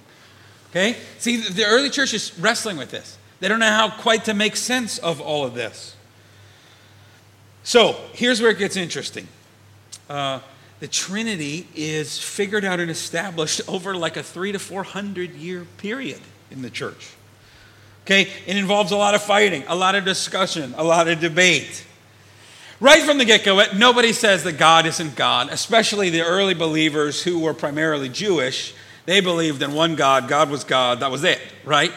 Okay? 0.70 0.96
See, 1.18 1.36
the 1.36 1.64
early 1.64 1.90
church 1.90 2.12
is 2.12 2.36
wrestling 2.38 2.76
with 2.76 2.90
this. 2.90 3.16
They 3.40 3.46
don't 3.46 3.60
know 3.60 3.66
how 3.66 3.90
quite 3.90 4.24
to 4.24 4.34
make 4.34 4.56
sense 4.56 4.98
of 4.98 5.20
all 5.20 5.44
of 5.44 5.54
this. 5.54 5.94
So, 7.62 7.96
here's 8.12 8.40
where 8.40 8.50
it 8.50 8.58
gets 8.58 8.76
interesting. 8.76 9.28
Uh, 10.08 10.40
the 10.80 10.88
Trinity 10.88 11.66
is 11.74 12.18
figured 12.18 12.64
out 12.64 12.80
and 12.80 12.90
established 12.90 13.60
over 13.66 13.96
like 13.96 14.16
a 14.16 14.22
three 14.22 14.52
to 14.52 14.58
four 14.58 14.82
hundred 14.84 15.34
year 15.34 15.66
period 15.78 16.20
in 16.50 16.62
the 16.62 16.70
church. 16.70 17.10
Okay? 18.04 18.30
It 18.46 18.56
involves 18.56 18.92
a 18.92 18.96
lot 18.96 19.14
of 19.14 19.22
fighting, 19.22 19.64
a 19.66 19.74
lot 19.74 19.94
of 19.94 20.04
discussion, 20.04 20.74
a 20.76 20.84
lot 20.84 21.08
of 21.08 21.20
debate. 21.20 21.84
Right 22.80 23.02
from 23.02 23.18
the 23.18 23.24
get 23.24 23.44
go, 23.44 23.60
nobody 23.76 24.12
says 24.12 24.44
that 24.44 24.52
God 24.52 24.86
isn't 24.86 25.16
God, 25.16 25.48
especially 25.50 26.10
the 26.10 26.22
early 26.22 26.54
believers 26.54 27.22
who 27.22 27.40
were 27.40 27.54
primarily 27.54 28.08
Jewish. 28.08 28.72
They 29.04 29.20
believed 29.20 29.62
in 29.62 29.72
one 29.72 29.96
God, 29.96 30.28
God 30.28 30.48
was 30.48 30.64
God, 30.64 31.00
that 31.00 31.10
was 31.10 31.24
it, 31.24 31.40
right? 31.64 31.92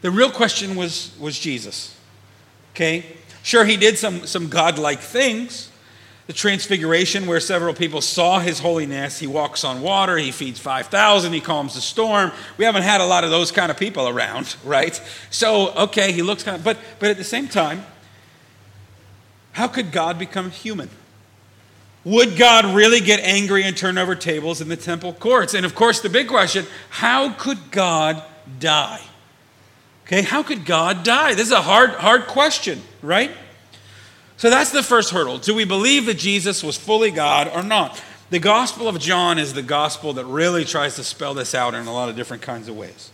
The 0.00 0.10
real 0.10 0.30
question 0.30 0.74
was, 0.74 1.16
was 1.20 1.38
Jesus. 1.38 1.96
Okay? 2.74 3.06
Sure, 3.42 3.64
he 3.64 3.76
did 3.76 3.96
some, 3.96 4.26
some 4.26 4.48
godlike 4.48 5.00
things. 5.00 5.70
The 6.28 6.34
transfiguration, 6.34 7.26
where 7.26 7.40
several 7.40 7.72
people 7.72 8.02
saw 8.02 8.38
his 8.38 8.58
holiness, 8.58 9.18
he 9.18 9.26
walks 9.26 9.64
on 9.64 9.80
water, 9.80 10.18
he 10.18 10.30
feeds 10.30 10.60
5,000, 10.60 11.32
he 11.32 11.40
calms 11.40 11.74
the 11.74 11.80
storm. 11.80 12.32
We 12.58 12.66
haven't 12.66 12.82
had 12.82 13.00
a 13.00 13.06
lot 13.06 13.24
of 13.24 13.30
those 13.30 13.50
kind 13.50 13.70
of 13.70 13.78
people 13.78 14.06
around, 14.06 14.54
right? 14.64 15.00
So, 15.30 15.72
okay, 15.72 16.12
he 16.12 16.20
looks 16.20 16.42
kind 16.42 16.58
of, 16.58 16.62
but, 16.62 16.76
but 16.98 17.08
at 17.08 17.16
the 17.16 17.24
same 17.24 17.48
time, 17.48 17.84
how 19.52 19.68
could 19.68 19.90
God 19.90 20.18
become 20.18 20.50
human? 20.50 20.90
Would 22.04 22.36
God 22.36 22.66
really 22.76 23.00
get 23.00 23.20
angry 23.20 23.64
and 23.64 23.74
turn 23.74 23.96
over 23.96 24.14
tables 24.14 24.60
in 24.60 24.68
the 24.68 24.76
temple 24.76 25.14
courts? 25.14 25.54
And 25.54 25.64
of 25.64 25.74
course, 25.74 26.00
the 26.00 26.10
big 26.10 26.28
question 26.28 26.66
how 26.90 27.32
could 27.32 27.70
God 27.70 28.22
die? 28.60 29.00
Okay, 30.04 30.22
how 30.22 30.42
could 30.42 30.66
God 30.66 31.04
die? 31.04 31.34
This 31.34 31.46
is 31.46 31.52
a 31.52 31.62
hard, 31.62 31.90
hard 31.90 32.26
question, 32.26 32.82
right? 33.00 33.30
So 34.38 34.50
that's 34.50 34.70
the 34.70 34.84
first 34.84 35.10
hurdle. 35.10 35.38
Do 35.38 35.54
we 35.54 35.64
believe 35.64 36.06
that 36.06 36.16
Jesus 36.16 36.62
was 36.62 36.76
fully 36.76 37.10
God 37.10 37.50
or 37.52 37.62
not? 37.62 38.02
The 38.30 38.38
Gospel 38.38 38.86
of 38.88 38.98
John 39.00 39.38
is 39.38 39.52
the 39.52 39.62
gospel 39.62 40.12
that 40.12 40.24
really 40.26 40.64
tries 40.64 40.96
to 40.96 41.04
spell 41.04 41.34
this 41.34 41.54
out 41.54 41.74
in 41.74 41.86
a 41.86 41.92
lot 41.92 42.08
of 42.08 42.16
different 42.16 42.42
kinds 42.42 42.68
of 42.68 42.76
ways. 42.76 43.10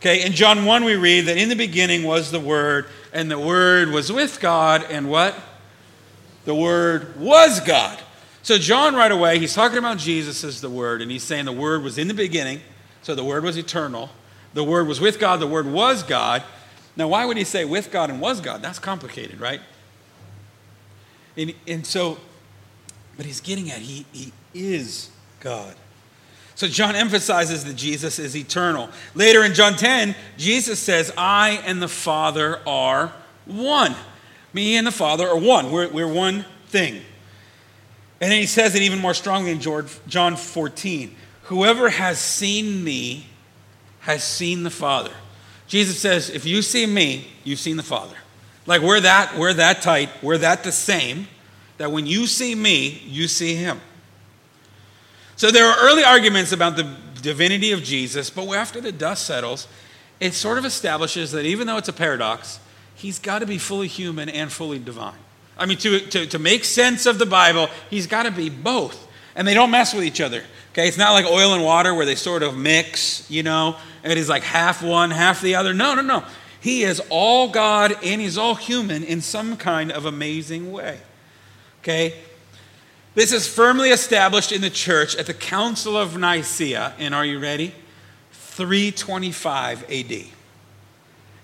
Okay, 0.00 0.24
in 0.24 0.32
John 0.32 0.64
1, 0.64 0.84
we 0.84 0.96
read 0.96 1.26
that 1.26 1.36
in 1.36 1.48
the 1.48 1.56
beginning 1.56 2.04
was 2.04 2.30
the 2.30 2.40
Word, 2.40 2.86
and 3.12 3.30
the 3.30 3.38
Word 3.38 3.90
was 3.90 4.10
with 4.10 4.40
God, 4.40 4.84
and 4.88 5.10
what? 5.10 5.36
The 6.44 6.54
Word 6.54 7.20
was 7.20 7.60
God. 7.60 8.00
So, 8.42 8.56
John, 8.56 8.94
right 8.94 9.12
away, 9.12 9.38
he's 9.38 9.54
talking 9.54 9.78
about 9.78 9.98
Jesus 9.98 10.42
as 10.42 10.60
the 10.60 10.70
Word, 10.70 11.02
and 11.02 11.10
he's 11.10 11.22
saying 11.22 11.44
the 11.44 11.52
Word 11.52 11.82
was 11.82 11.98
in 11.98 12.08
the 12.08 12.14
beginning, 12.14 12.60
so 13.02 13.14
the 13.14 13.22
Word 13.22 13.44
was 13.44 13.56
eternal. 13.56 14.10
The 14.54 14.64
Word 14.64 14.88
was 14.88 15.00
with 15.00 15.20
God, 15.20 15.38
the 15.38 15.46
Word 15.46 15.66
was 15.66 16.02
God. 16.02 16.42
Now, 16.96 17.08
why 17.08 17.24
would 17.24 17.36
he 17.36 17.44
say 17.44 17.64
with 17.64 17.90
God 17.92 18.10
and 18.10 18.20
was 18.20 18.40
God? 18.40 18.62
That's 18.62 18.78
complicated, 18.78 19.38
right? 19.38 19.60
And, 21.36 21.54
and 21.66 21.86
so, 21.86 22.18
but 23.16 23.26
he's 23.26 23.40
getting 23.40 23.70
at 23.70 23.78
he, 23.78 24.06
he 24.12 24.32
is 24.54 25.10
God. 25.40 25.74
So 26.54 26.68
John 26.68 26.94
emphasizes 26.94 27.64
that 27.64 27.74
Jesus 27.74 28.18
is 28.18 28.36
eternal. 28.36 28.88
Later 29.14 29.44
in 29.44 29.54
John 29.54 29.74
10, 29.74 30.14
Jesus 30.36 30.78
says, 30.78 31.12
I 31.16 31.62
and 31.64 31.80
the 31.80 31.88
Father 31.88 32.60
are 32.66 33.12
one. 33.46 33.94
Me 34.52 34.76
and 34.76 34.86
the 34.86 34.92
Father 34.92 35.26
are 35.26 35.38
one. 35.38 35.72
We're, 35.72 35.88
we're 35.88 36.12
one 36.12 36.44
thing. 36.66 37.00
And 38.20 38.30
then 38.30 38.40
he 38.40 38.46
says 38.46 38.74
it 38.74 38.82
even 38.82 39.00
more 39.00 39.14
strongly 39.14 39.50
in 39.50 39.60
John 39.60 40.36
14 40.36 41.16
Whoever 41.46 41.90
has 41.90 42.20
seen 42.20 42.84
me 42.84 43.26
has 44.00 44.22
seen 44.22 44.62
the 44.62 44.70
Father. 44.70 45.10
Jesus 45.66 45.98
says, 45.98 46.30
If 46.30 46.46
you 46.46 46.62
see 46.62 46.86
me, 46.86 47.26
you've 47.44 47.58
seen 47.58 47.76
the 47.76 47.82
Father. 47.82 48.16
Like 48.66 48.82
we're 48.82 49.00
that, 49.00 49.36
we're 49.36 49.54
that 49.54 49.82
tight, 49.82 50.10
we're 50.22 50.38
that 50.38 50.64
the 50.64 50.72
same, 50.72 51.26
that 51.78 51.90
when 51.90 52.06
you 52.06 52.26
see 52.26 52.54
me, 52.54 53.02
you 53.04 53.26
see 53.28 53.54
him. 53.54 53.80
So 55.36 55.50
there 55.50 55.66
are 55.66 55.76
early 55.80 56.04
arguments 56.04 56.52
about 56.52 56.76
the 56.76 56.88
divinity 57.20 57.72
of 57.72 57.82
Jesus, 57.82 58.30
but 58.30 58.48
after 58.52 58.80
the 58.80 58.92
dust 58.92 59.26
settles, 59.26 59.66
it 60.20 60.34
sort 60.34 60.58
of 60.58 60.64
establishes 60.64 61.32
that 61.32 61.44
even 61.44 61.66
though 61.66 61.78
it's 61.78 61.88
a 61.88 61.92
paradox, 61.92 62.60
he's 62.94 63.18
got 63.18 63.40
to 63.40 63.46
be 63.46 63.58
fully 63.58 63.88
human 63.88 64.28
and 64.28 64.52
fully 64.52 64.78
divine. 64.78 65.18
I 65.58 65.66
mean, 65.66 65.78
to, 65.78 65.98
to, 65.98 66.26
to 66.26 66.38
make 66.38 66.64
sense 66.64 67.06
of 67.06 67.18
the 67.18 67.26
Bible, 67.26 67.68
he's 67.90 68.06
got 68.06 68.24
to 68.24 68.30
be 68.30 68.48
both. 68.48 69.08
And 69.34 69.48
they 69.48 69.54
don't 69.54 69.70
mess 69.70 69.94
with 69.94 70.04
each 70.04 70.20
other. 70.20 70.42
Okay, 70.72 70.88
it's 70.88 70.98
not 70.98 71.12
like 71.12 71.24
oil 71.26 71.54
and 71.54 71.64
water 71.64 71.94
where 71.94 72.06
they 72.06 72.14
sort 72.14 72.42
of 72.42 72.56
mix, 72.56 73.28
you 73.30 73.42
know, 73.42 73.76
and 74.04 74.16
he's 74.16 74.28
like 74.28 74.42
half 74.42 74.82
one, 74.82 75.10
half 75.10 75.40
the 75.40 75.54
other. 75.54 75.74
No, 75.74 75.94
no, 75.94 76.02
no. 76.02 76.24
He 76.62 76.84
is 76.84 77.02
all 77.10 77.48
God 77.48 77.96
and 78.04 78.20
he's 78.20 78.38
all 78.38 78.54
human 78.54 79.02
in 79.02 79.20
some 79.20 79.56
kind 79.56 79.90
of 79.90 80.06
amazing 80.06 80.70
way. 80.70 81.00
Okay? 81.80 82.14
This 83.16 83.32
is 83.32 83.48
firmly 83.48 83.90
established 83.90 84.52
in 84.52 84.60
the 84.60 84.70
church 84.70 85.16
at 85.16 85.26
the 85.26 85.34
Council 85.34 85.96
of 85.96 86.16
Nicaea, 86.16 86.94
and 87.00 87.16
are 87.16 87.26
you 87.26 87.40
ready? 87.40 87.74
325 88.30 89.90
AD. 89.90 90.24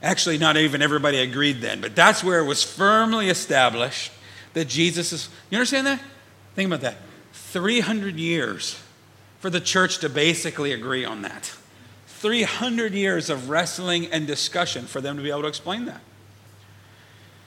Actually, 0.05 0.39
not 0.39 0.57
even 0.57 0.83
everybody 0.83 1.19
agreed 1.19 1.61
then, 1.61 1.81
but 1.81 1.97
that's 1.97 2.23
where 2.23 2.39
it 2.39 2.47
was 2.47 2.63
firmly 2.63 3.29
established 3.29 4.13
that 4.55 4.69
Jesus 4.69 5.13
is. 5.13 5.29
You 5.51 5.59
understand 5.59 5.89
that? 5.89 6.01
Think 6.55 6.69
about 6.69 6.83
that. 6.83 6.99
300 7.33 8.15
years 8.17 8.81
for 9.41 9.51
the 9.51 9.61
church 9.61 9.99
to 9.99 10.09
basically 10.09 10.73
agree 10.73 11.05
on 11.05 11.23
that. 11.23 11.58
300 12.19 12.95
years 12.95 13.31
of 13.31 13.49
wrestling 13.49 14.07
and 14.07 14.27
discussion 14.27 14.87
for 14.87 15.01
them 15.01 15.17
to 15.17 15.23
be 15.23 15.31
able 15.31 15.43
to 15.43 15.49
explain 15.49 15.85
that. 15.87 16.01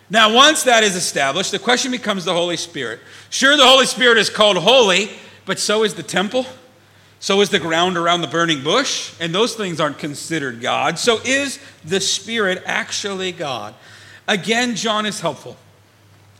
Now, 0.09 0.33
once 0.33 0.63
that 0.63 0.83
is 0.83 0.95
established, 0.95 1.51
the 1.51 1.59
question 1.59 1.91
becomes 1.91 2.25
the 2.25 2.33
Holy 2.33 2.57
Spirit. 2.57 2.99
Sure, 3.29 3.55
the 3.55 3.65
Holy 3.65 3.85
Spirit 3.85 4.17
is 4.17 4.29
called 4.29 4.57
holy, 4.57 5.09
but 5.45 5.57
so 5.57 5.83
is 5.83 5.93
the 5.93 6.03
temple. 6.03 6.45
So 7.21 7.39
is 7.41 7.49
the 7.49 7.59
ground 7.59 7.97
around 7.97 8.21
the 8.21 8.27
burning 8.27 8.63
bush, 8.63 9.13
and 9.19 9.33
those 9.33 9.55
things 9.55 9.79
aren't 9.79 9.99
considered 9.99 10.59
God. 10.59 10.97
So 10.97 11.19
is 11.23 11.59
the 11.85 12.01
Spirit 12.01 12.63
actually 12.65 13.31
God? 13.31 13.75
Again, 14.27 14.75
John 14.75 15.05
is 15.05 15.21
helpful. 15.21 15.55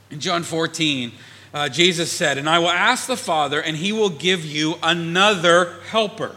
In 0.09 0.19
John 0.19 0.43
14, 0.43 1.11
uh, 1.53 1.69
Jesus 1.69 2.11
said, 2.11 2.37
And 2.37 2.49
I 2.49 2.59
will 2.59 2.69
ask 2.69 3.07
the 3.07 3.15
Father, 3.15 3.61
and 3.61 3.77
he 3.77 3.91
will 3.91 4.09
give 4.09 4.43
you 4.43 4.75
another 4.81 5.79
helper 5.91 6.35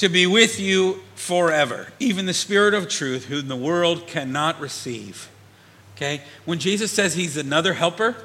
to 0.00 0.08
be 0.08 0.26
with 0.26 0.58
you 0.58 1.02
forever, 1.14 1.88
even 1.98 2.26
the 2.26 2.34
Spirit 2.34 2.74
of 2.74 2.88
truth, 2.88 3.26
whom 3.26 3.48
the 3.48 3.56
world 3.56 4.06
cannot 4.06 4.60
receive. 4.60 5.30
Okay? 5.94 6.22
When 6.44 6.58
Jesus 6.58 6.90
says 6.90 7.14
he's 7.14 7.36
another 7.36 7.74
helper, 7.74 8.16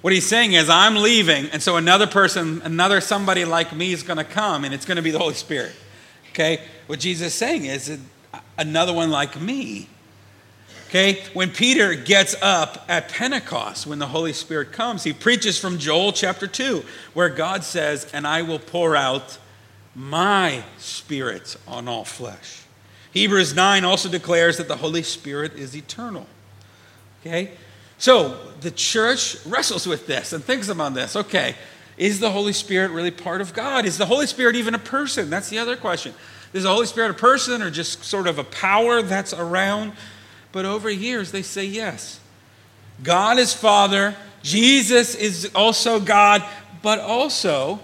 what 0.00 0.12
he's 0.12 0.26
saying 0.26 0.52
is, 0.52 0.70
I'm 0.70 0.96
leaving, 0.96 1.46
and 1.50 1.62
so 1.62 1.76
another 1.76 2.06
person, 2.06 2.62
another 2.62 3.00
somebody 3.00 3.44
like 3.44 3.74
me 3.74 3.92
is 3.92 4.02
going 4.02 4.18
to 4.18 4.24
come, 4.24 4.64
and 4.64 4.72
it's 4.72 4.86
going 4.86 4.96
to 4.96 5.02
be 5.02 5.10
the 5.10 5.18
Holy 5.18 5.34
Spirit. 5.34 5.74
Okay? 6.30 6.60
What 6.86 7.00
Jesus 7.00 7.28
is 7.28 7.34
saying 7.34 7.64
is, 7.64 7.98
another 8.56 8.92
one 8.92 9.10
like 9.10 9.40
me 9.40 9.88
Okay, 10.88 11.22
when 11.34 11.50
Peter 11.50 11.94
gets 11.94 12.34
up 12.40 12.86
at 12.88 13.10
Pentecost, 13.10 13.86
when 13.86 13.98
the 13.98 14.06
Holy 14.06 14.32
Spirit 14.32 14.72
comes, 14.72 15.04
he 15.04 15.12
preaches 15.12 15.58
from 15.58 15.78
Joel 15.78 16.12
chapter 16.12 16.46
2, 16.46 16.82
where 17.12 17.28
God 17.28 17.62
says, 17.62 18.10
And 18.14 18.26
I 18.26 18.40
will 18.40 18.58
pour 18.58 18.96
out 18.96 19.36
my 19.94 20.62
spirit 20.78 21.56
on 21.66 21.88
all 21.88 22.04
flesh. 22.04 22.62
Hebrews 23.12 23.54
9 23.54 23.84
also 23.84 24.08
declares 24.08 24.58
that 24.58 24.68
the 24.68 24.76
Holy 24.76 25.02
Spirit 25.02 25.54
is 25.54 25.76
eternal. 25.76 26.26
Okay, 27.20 27.50
so 27.98 28.38
the 28.60 28.70
church 28.70 29.36
wrestles 29.44 29.86
with 29.86 30.06
this 30.06 30.32
and 30.32 30.44
thinks 30.44 30.68
about 30.68 30.94
this. 30.94 31.16
Okay, 31.16 31.56
is 31.96 32.20
the 32.20 32.30
Holy 32.30 32.52
Spirit 32.52 32.92
really 32.92 33.10
part 33.10 33.40
of 33.40 33.52
God? 33.52 33.84
Is 33.84 33.98
the 33.98 34.06
Holy 34.06 34.26
Spirit 34.26 34.54
even 34.54 34.74
a 34.74 34.78
person? 34.78 35.30
That's 35.30 35.48
the 35.48 35.58
other 35.58 35.76
question. 35.76 36.14
Is 36.52 36.62
the 36.62 36.70
Holy 36.70 36.86
Spirit 36.86 37.10
a 37.10 37.14
person 37.14 37.60
or 37.60 37.70
just 37.70 38.04
sort 38.04 38.26
of 38.26 38.38
a 38.38 38.44
power 38.44 39.02
that's 39.02 39.34
around? 39.34 39.92
But 40.52 40.64
over 40.64 40.88
years, 40.88 41.32
they 41.32 41.42
say 41.42 41.64
yes. 41.64 42.20
God 43.02 43.38
is 43.38 43.52
Father, 43.52 44.14
Jesus 44.42 45.14
is 45.14 45.50
also 45.54 46.00
God, 46.00 46.44
but 46.82 47.00
also 47.00 47.80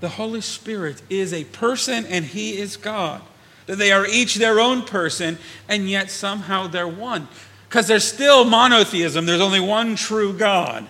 the 0.00 0.10
Holy 0.10 0.40
Spirit 0.40 1.02
is 1.08 1.32
a 1.32 1.44
person 1.44 2.06
and 2.06 2.24
He 2.24 2.58
is 2.58 2.76
God. 2.76 3.22
That 3.66 3.76
they 3.76 3.92
are 3.92 4.06
each 4.06 4.36
their 4.36 4.58
own 4.58 4.82
person, 4.82 5.38
and 5.68 5.88
yet 5.88 6.10
somehow 6.10 6.66
they're 6.66 6.88
one. 6.88 7.28
Because 7.68 7.86
there's 7.86 8.04
still 8.04 8.44
monotheism, 8.44 9.26
there's 9.26 9.40
only 9.40 9.60
one 9.60 9.94
true 9.94 10.32
God. 10.32 10.88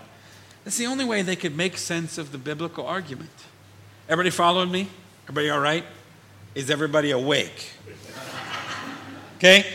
That's 0.65 0.79
the 0.79 0.87
only 0.87 1.05
way 1.05 1.23
they 1.23 1.37
could 1.37 1.57
make 1.57 1.77
sense 1.77 2.17
of 2.17 2.33
the 2.33 2.39
biblical 2.39 2.87
argument. 2.87 3.31
Everybody 4.09 4.31
following 4.31 4.71
me? 4.71 4.89
Everybody 5.25 5.51
all 5.51 5.61
right? 5.61 5.85
Is 6.55 6.71
everybody 6.71 7.11
awake? 7.11 7.71
Okay? 9.37 9.67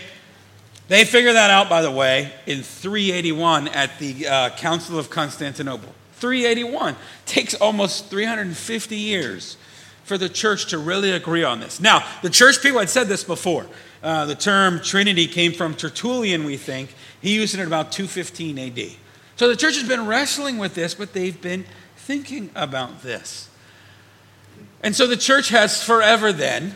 They 0.88 1.04
figure 1.06 1.34
that 1.34 1.50
out, 1.50 1.70
by 1.70 1.82
the 1.82 1.90
way, 1.90 2.32
in 2.46 2.62
381 2.62 3.68
at 3.70 3.98
the 3.98 4.28
uh, 4.28 4.50
Council 4.52 5.00
of 5.00 5.10
Constantinople. 5.10 5.94
381 6.16 6.96
takes 7.26 7.54
almost 7.56 8.10
350 8.10 8.96
years 8.96 9.58
for 10.04 10.18
the 10.18 10.30
church 10.30 10.68
to 10.68 10.78
really 10.78 11.12
agree 11.12 11.44
on 11.44 11.60
this. 11.60 11.80
Now, 11.80 12.08
the 12.22 12.30
church 12.30 12.62
people 12.62 12.80
had 12.80 12.90
said 12.90 13.08
this 13.08 13.24
before. 13.24 13.66
Uh, 14.04 14.26
the 14.26 14.36
term 14.36 14.80
Trinity 14.80 15.28
came 15.28 15.52
from 15.52 15.74
Tertullian, 15.74 16.44
we 16.44 16.58
think. 16.58 16.94
He 17.22 17.34
used 17.34 17.56
it 17.56 17.66
about 17.66 17.92
215 17.92 18.60
AD. 18.60 18.80
So 19.36 19.48
the 19.48 19.56
church 19.56 19.76
has 19.76 19.88
been 19.88 20.06
wrestling 20.06 20.58
with 20.58 20.76
this, 20.76 20.94
but 20.94 21.14
they've 21.14 21.42
been 21.42 21.66
thinking 21.98 22.52
about 22.56 23.02
this. 23.02 23.50
And 24.84 24.96
so 24.96 25.08
the 25.08 25.18
church 25.18 25.50
has 25.50 25.84
forever 25.84 26.32
then 26.32 26.76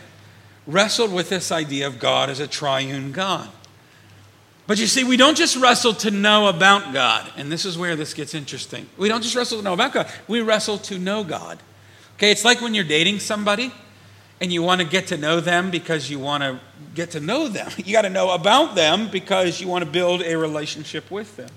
wrestled 0.66 1.12
with 1.12 1.28
this 1.28 1.52
idea 1.52 1.86
of 1.86 2.00
God 2.00 2.28
as 2.28 2.40
a 2.40 2.48
triune 2.48 3.12
God. 3.12 3.48
But 4.70 4.78
you 4.78 4.86
see, 4.86 5.02
we 5.02 5.16
don't 5.16 5.36
just 5.36 5.56
wrestle 5.56 5.94
to 5.94 6.12
know 6.12 6.46
about 6.46 6.94
God, 6.94 7.28
and 7.36 7.50
this 7.50 7.64
is 7.64 7.76
where 7.76 7.96
this 7.96 8.14
gets 8.14 8.34
interesting. 8.34 8.88
We 8.96 9.08
don't 9.08 9.20
just 9.20 9.34
wrestle 9.34 9.58
to 9.58 9.64
know 9.64 9.72
about 9.72 9.92
God, 9.92 10.08
we 10.28 10.42
wrestle 10.42 10.78
to 10.78 10.96
know 10.96 11.24
God. 11.24 11.58
Okay, 12.14 12.30
it's 12.30 12.44
like 12.44 12.60
when 12.60 12.72
you're 12.72 12.84
dating 12.84 13.18
somebody 13.18 13.72
and 14.40 14.52
you 14.52 14.62
want 14.62 14.80
to 14.80 14.86
get 14.86 15.08
to 15.08 15.16
know 15.16 15.40
them 15.40 15.72
because 15.72 16.08
you 16.08 16.20
want 16.20 16.44
to 16.44 16.60
get 16.94 17.10
to 17.10 17.20
know 17.20 17.48
them. 17.48 17.68
You 17.84 17.92
got 17.92 18.02
to 18.02 18.10
know 18.10 18.30
about 18.30 18.76
them 18.76 19.10
because 19.10 19.60
you 19.60 19.66
want 19.66 19.84
to 19.84 19.90
build 19.90 20.22
a 20.22 20.38
relationship 20.38 21.10
with 21.10 21.36
them. 21.36 21.50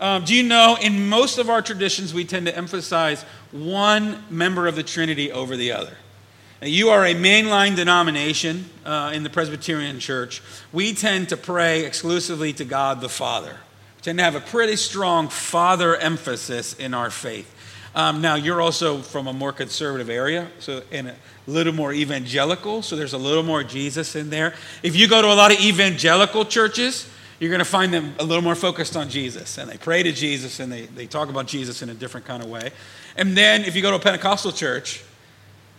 Um, 0.00 0.24
do 0.24 0.34
you 0.34 0.42
know, 0.42 0.76
in 0.80 1.08
most 1.08 1.38
of 1.38 1.48
our 1.48 1.62
traditions, 1.62 2.12
we 2.12 2.24
tend 2.24 2.46
to 2.46 2.56
emphasize 2.56 3.22
one 3.52 4.24
member 4.28 4.66
of 4.66 4.74
the 4.74 4.82
Trinity 4.82 5.30
over 5.30 5.56
the 5.56 5.70
other. 5.70 5.96
You 6.60 6.88
are 6.88 7.06
a 7.06 7.14
mainline 7.14 7.76
denomination 7.76 8.68
uh, 8.84 9.12
in 9.14 9.22
the 9.22 9.30
Presbyterian 9.30 10.00
Church. 10.00 10.42
We 10.72 10.92
tend 10.92 11.28
to 11.28 11.36
pray 11.36 11.84
exclusively 11.84 12.52
to 12.54 12.64
God 12.64 13.00
the 13.00 13.08
Father. 13.08 13.52
We 13.96 14.02
tend 14.02 14.18
to 14.18 14.24
have 14.24 14.34
a 14.34 14.40
pretty 14.40 14.74
strong 14.74 15.28
Father 15.28 15.94
emphasis 15.94 16.74
in 16.74 16.94
our 16.94 17.10
faith. 17.10 17.54
Um, 17.94 18.20
now, 18.20 18.34
you're 18.34 18.60
also 18.60 18.98
from 18.98 19.28
a 19.28 19.32
more 19.32 19.52
conservative 19.52 20.10
area, 20.10 20.48
so 20.58 20.82
and 20.90 21.06
a 21.08 21.16
little 21.46 21.72
more 21.72 21.92
evangelical, 21.92 22.82
so 22.82 22.96
there's 22.96 23.12
a 23.12 23.18
little 23.18 23.44
more 23.44 23.62
Jesus 23.62 24.16
in 24.16 24.28
there. 24.28 24.52
If 24.82 24.96
you 24.96 25.08
go 25.08 25.22
to 25.22 25.28
a 25.28 25.34
lot 25.34 25.52
of 25.52 25.60
evangelical 25.60 26.44
churches, 26.44 27.08
you're 27.38 27.50
going 27.50 27.60
to 27.60 27.64
find 27.64 27.94
them 27.94 28.14
a 28.18 28.24
little 28.24 28.42
more 28.42 28.56
focused 28.56 28.96
on 28.96 29.08
Jesus, 29.08 29.58
and 29.58 29.70
they 29.70 29.76
pray 29.76 30.02
to 30.02 30.10
Jesus 30.10 30.58
and 30.58 30.72
they, 30.72 30.86
they 30.86 31.06
talk 31.06 31.28
about 31.28 31.46
Jesus 31.46 31.82
in 31.82 31.88
a 31.88 31.94
different 31.94 32.26
kind 32.26 32.42
of 32.42 32.48
way. 32.50 32.72
And 33.16 33.36
then 33.36 33.62
if 33.62 33.76
you 33.76 33.82
go 33.82 33.90
to 33.90 33.96
a 33.96 34.00
Pentecostal 34.00 34.50
church, 34.50 35.04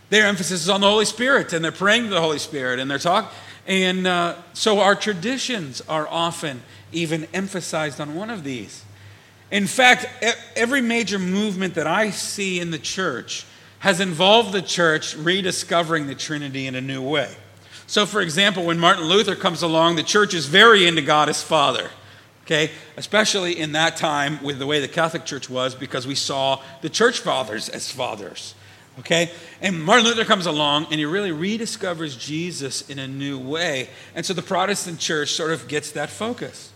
their 0.10 0.28
emphasis 0.28 0.62
is 0.62 0.70
on 0.70 0.82
the 0.82 0.90
Holy 0.90 1.06
Spirit, 1.06 1.54
and 1.54 1.64
they're 1.64 1.72
praying 1.72 2.04
to 2.04 2.10
the 2.10 2.22
Holy 2.22 2.40
Spirit, 2.40 2.80
and 2.80 2.90
they're 2.90 2.98
talking. 2.98 3.30
And 3.68 4.08
uh, 4.08 4.36
so 4.54 4.80
our 4.80 4.96
traditions 4.96 5.82
are 5.88 6.08
often 6.08 6.64
even 6.92 7.28
emphasized 7.34 8.02
on 8.02 8.16
one 8.16 8.30
of 8.30 8.44
these. 8.44 8.84
In 9.52 9.68
fact, 9.68 10.08
every 10.56 10.82
major 10.82 11.20
movement 11.20 11.76
that 11.76 11.88
I 11.88 12.10
see 12.10 12.60
in 12.60 12.72
the 12.72 12.80
church 12.80 13.46
has 13.80 14.00
involved 14.00 14.52
the 14.52 14.62
church 14.62 15.16
rediscovering 15.16 16.08
the 16.08 16.16
Trinity 16.16 16.68
in 16.68 16.76
a 16.76 16.82
new 16.82 17.02
way. 17.02 17.34
So, 17.88 18.06
for 18.06 18.22
example, 18.22 18.66
when 18.66 18.78
Martin 18.78 19.06
Luther 19.06 19.36
comes 19.36 19.64
along, 19.64 19.96
the 19.96 20.04
church 20.04 20.34
is 20.34 20.46
very 20.46 20.86
into 20.86 21.02
God 21.02 21.30
as 21.30 21.42
Father. 21.42 21.90
Okay, 22.46 22.72
especially 22.98 23.60
in 23.60 23.74
that 23.74 23.96
time 23.96 24.42
with 24.42 24.58
the 24.58 24.66
way 24.66 24.80
the 24.80 24.88
Catholic 24.88 25.24
Church 25.24 25.52
was, 25.52 25.76
because 25.76 26.08
we 26.08 26.16
saw 26.16 26.60
the 26.82 26.90
church 26.90 27.20
fathers 27.20 27.70
as 27.70 27.92
fathers. 27.92 28.56
Okay? 29.00 29.32
And 29.62 29.82
Martin 29.84 30.06
Luther 30.06 30.26
comes 30.26 30.46
along 30.46 30.86
and 30.86 30.96
he 30.96 31.06
really 31.06 31.32
rediscovers 31.32 32.20
Jesus 32.20 32.88
in 32.90 33.00
a 33.00 33.08
new 33.08 33.40
way. 33.40 33.90
And 34.16 34.26
so 34.26 34.34
the 34.34 34.42
Protestant 34.42 35.00
church 35.00 35.32
sort 35.32 35.52
of 35.52 35.68
gets 35.68 35.92
that 35.92 36.10
focus. 36.10 36.72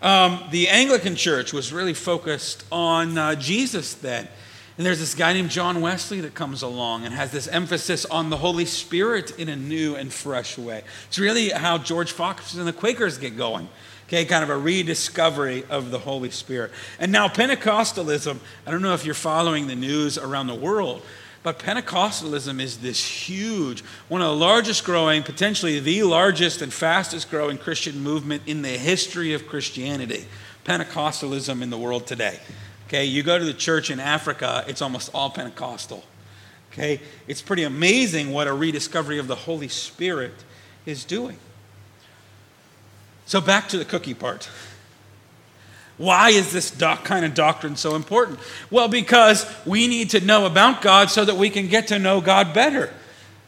Um, 0.00 0.44
the 0.50 0.68
Anglican 0.68 1.16
church 1.16 1.52
was 1.52 1.72
really 1.72 1.94
focused 1.94 2.64
on 2.70 3.18
uh, 3.18 3.34
Jesus 3.34 3.94
then. 3.94 4.28
And 4.76 4.86
there's 4.86 5.00
this 5.00 5.16
guy 5.16 5.32
named 5.32 5.50
John 5.50 5.80
Wesley 5.80 6.20
that 6.20 6.36
comes 6.36 6.62
along 6.62 7.04
and 7.04 7.12
has 7.12 7.32
this 7.32 7.48
emphasis 7.48 8.04
on 8.06 8.30
the 8.30 8.36
Holy 8.36 8.64
Spirit 8.64 9.36
in 9.36 9.48
a 9.48 9.56
new 9.56 9.96
and 9.96 10.12
fresh 10.12 10.56
way. 10.56 10.84
It's 11.08 11.18
really 11.18 11.48
how 11.48 11.78
George 11.78 12.12
Fox 12.12 12.54
and 12.54 12.66
the 12.66 12.72
Quakers 12.72 13.18
get 13.18 13.36
going. 13.36 13.68
Okay, 14.06 14.24
kind 14.24 14.44
of 14.44 14.50
a 14.50 14.56
rediscovery 14.56 15.64
of 15.68 15.90
the 15.90 15.98
Holy 15.98 16.30
Spirit. 16.30 16.70
And 17.00 17.10
now 17.10 17.26
Pentecostalism, 17.26 18.38
I 18.66 18.70
don't 18.70 18.80
know 18.80 18.94
if 18.94 19.04
you're 19.04 19.14
following 19.14 19.66
the 19.66 19.74
news 19.74 20.16
around 20.16 20.46
the 20.46 20.54
world, 20.54 21.02
but 21.42 21.58
Pentecostalism 21.58 22.60
is 22.60 22.78
this 22.78 23.04
huge, 23.04 23.82
one 24.08 24.20
of 24.20 24.28
the 24.28 24.36
largest 24.36 24.84
growing, 24.84 25.22
potentially 25.22 25.78
the 25.80 26.02
largest 26.02 26.62
and 26.62 26.72
fastest 26.72 27.30
growing 27.30 27.58
Christian 27.58 28.00
movement 28.00 28.42
in 28.46 28.62
the 28.62 28.68
history 28.68 29.32
of 29.32 29.46
Christianity. 29.46 30.26
Pentecostalism 30.64 31.62
in 31.62 31.70
the 31.70 31.78
world 31.78 32.06
today. 32.06 32.38
Okay, 32.86 33.04
you 33.04 33.22
go 33.22 33.38
to 33.38 33.44
the 33.44 33.54
church 33.54 33.90
in 33.90 34.00
Africa, 34.00 34.64
it's 34.66 34.82
almost 34.82 35.10
all 35.14 35.30
Pentecostal. 35.30 36.04
Okay, 36.72 37.00
it's 37.26 37.42
pretty 37.42 37.64
amazing 37.64 38.32
what 38.32 38.46
a 38.46 38.52
rediscovery 38.52 39.18
of 39.18 39.26
the 39.26 39.34
Holy 39.34 39.68
Spirit 39.68 40.34
is 40.86 41.04
doing. 41.04 41.38
So, 43.26 43.40
back 43.40 43.68
to 43.68 43.78
the 43.78 43.84
cookie 43.84 44.14
part. 44.14 44.48
Why 45.98 46.30
is 46.30 46.52
this 46.52 46.70
doc, 46.70 47.04
kind 47.04 47.24
of 47.24 47.34
doctrine 47.34 47.76
so 47.76 47.96
important? 47.96 48.38
Well, 48.70 48.88
because 48.88 49.44
we 49.66 49.88
need 49.88 50.10
to 50.10 50.20
know 50.20 50.46
about 50.46 50.80
God 50.80 51.10
so 51.10 51.24
that 51.24 51.36
we 51.36 51.50
can 51.50 51.66
get 51.66 51.88
to 51.88 51.98
know 51.98 52.20
God 52.20 52.54
better. 52.54 52.94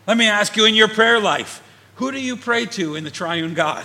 Let 0.07 0.17
me 0.17 0.27
ask 0.27 0.57
you 0.57 0.65
in 0.65 0.75
your 0.75 0.89
prayer 0.89 1.21
life 1.21 1.63
who 1.95 2.11
do 2.11 2.21
you 2.21 2.37
pray 2.37 2.65
to 2.65 2.97
in 2.97 3.05
the 3.05 3.11
triune 3.11 3.53
God? 3.53 3.85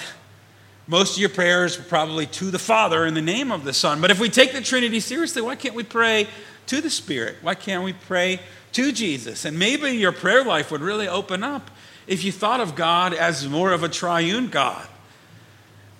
Most 0.87 1.15
of 1.15 1.19
your 1.19 1.29
prayers 1.29 1.77
are 1.77 1.83
probably 1.83 2.25
to 2.27 2.45
the 2.45 2.59
Father 2.59 3.05
in 3.05 3.13
the 3.13 3.21
name 3.21 3.51
of 3.51 3.65
the 3.65 3.73
Son. 3.73 3.99
But 3.99 4.09
if 4.09 4.19
we 4.19 4.29
take 4.29 4.53
the 4.53 4.61
Trinity 4.61 4.99
seriously, 4.99 5.41
why 5.41 5.55
can't 5.55 5.75
we 5.75 5.83
pray 5.83 6.27
to 6.67 6.79
the 6.79 6.89
Spirit? 6.89 7.35
Why 7.41 7.55
can't 7.55 7.83
we 7.83 7.93
pray 7.93 8.39
to 8.71 8.91
Jesus? 8.91 9.43
And 9.45 9.59
maybe 9.59 9.91
your 9.91 10.11
prayer 10.11 10.45
life 10.45 10.71
would 10.71 10.81
really 10.81 11.07
open 11.07 11.43
up 11.43 11.71
if 12.07 12.23
you 12.23 12.31
thought 12.31 12.61
of 12.61 12.75
God 12.75 13.13
as 13.13 13.47
more 13.49 13.73
of 13.73 13.83
a 13.83 13.89
triune 13.89 14.47
God. 14.47 14.87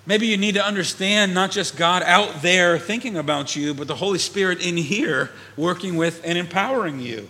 Maybe 0.06 0.28
you 0.28 0.36
need 0.36 0.54
to 0.54 0.64
understand 0.64 1.34
not 1.34 1.50
just 1.50 1.76
God 1.76 2.02
out 2.04 2.40
there 2.40 2.78
thinking 2.78 3.16
about 3.16 3.56
you, 3.56 3.74
but 3.74 3.88
the 3.88 3.96
Holy 3.96 4.20
Spirit 4.20 4.64
in 4.64 4.76
here 4.76 5.30
working 5.56 5.96
with 5.96 6.20
and 6.24 6.38
empowering 6.38 7.00
you. 7.00 7.28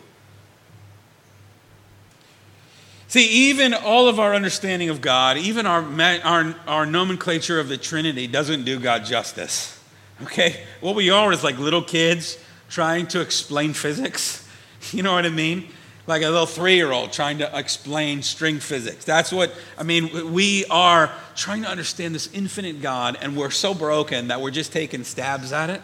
See, 3.08 3.50
even 3.50 3.72
all 3.72 4.08
of 4.08 4.20
our 4.20 4.34
understanding 4.34 4.90
of 4.90 5.00
God, 5.00 5.38
even 5.38 5.64
our, 5.64 5.82
our, 6.22 6.54
our 6.66 6.86
nomenclature 6.86 7.58
of 7.58 7.68
the 7.68 7.78
Trinity 7.78 8.26
doesn't 8.26 8.64
do 8.64 8.78
God 8.78 9.04
justice. 9.06 9.80
Okay? 10.22 10.64
What 10.80 10.94
we 10.94 11.08
are 11.08 11.32
is 11.32 11.44
like 11.44 11.58
little 11.58 11.82
kids 11.82 12.36
trying 12.68 13.06
to 13.08 13.20
explain 13.20 13.72
physics. 13.72 14.42
You 14.92 15.02
know 15.02 15.14
what 15.14 15.26
I 15.26 15.30
mean? 15.30 15.68
Like 16.06 16.22
a 16.22 16.30
little 16.30 16.46
three 16.46 16.76
year 16.76 16.92
old 16.92 17.12
trying 17.12 17.38
to 17.38 17.58
explain 17.58 18.22
string 18.22 18.60
physics. 18.60 19.04
That's 19.04 19.32
what, 19.32 19.52
I 19.76 19.82
mean, 19.82 20.32
we 20.32 20.64
are 20.66 21.12
trying 21.34 21.62
to 21.62 21.68
understand 21.68 22.14
this 22.14 22.32
infinite 22.32 22.80
God, 22.80 23.18
and 23.20 23.36
we're 23.36 23.50
so 23.50 23.74
broken 23.74 24.28
that 24.28 24.40
we're 24.40 24.50
just 24.50 24.72
taking 24.72 25.04
stabs 25.04 25.52
at 25.52 25.70
it. 25.70 25.82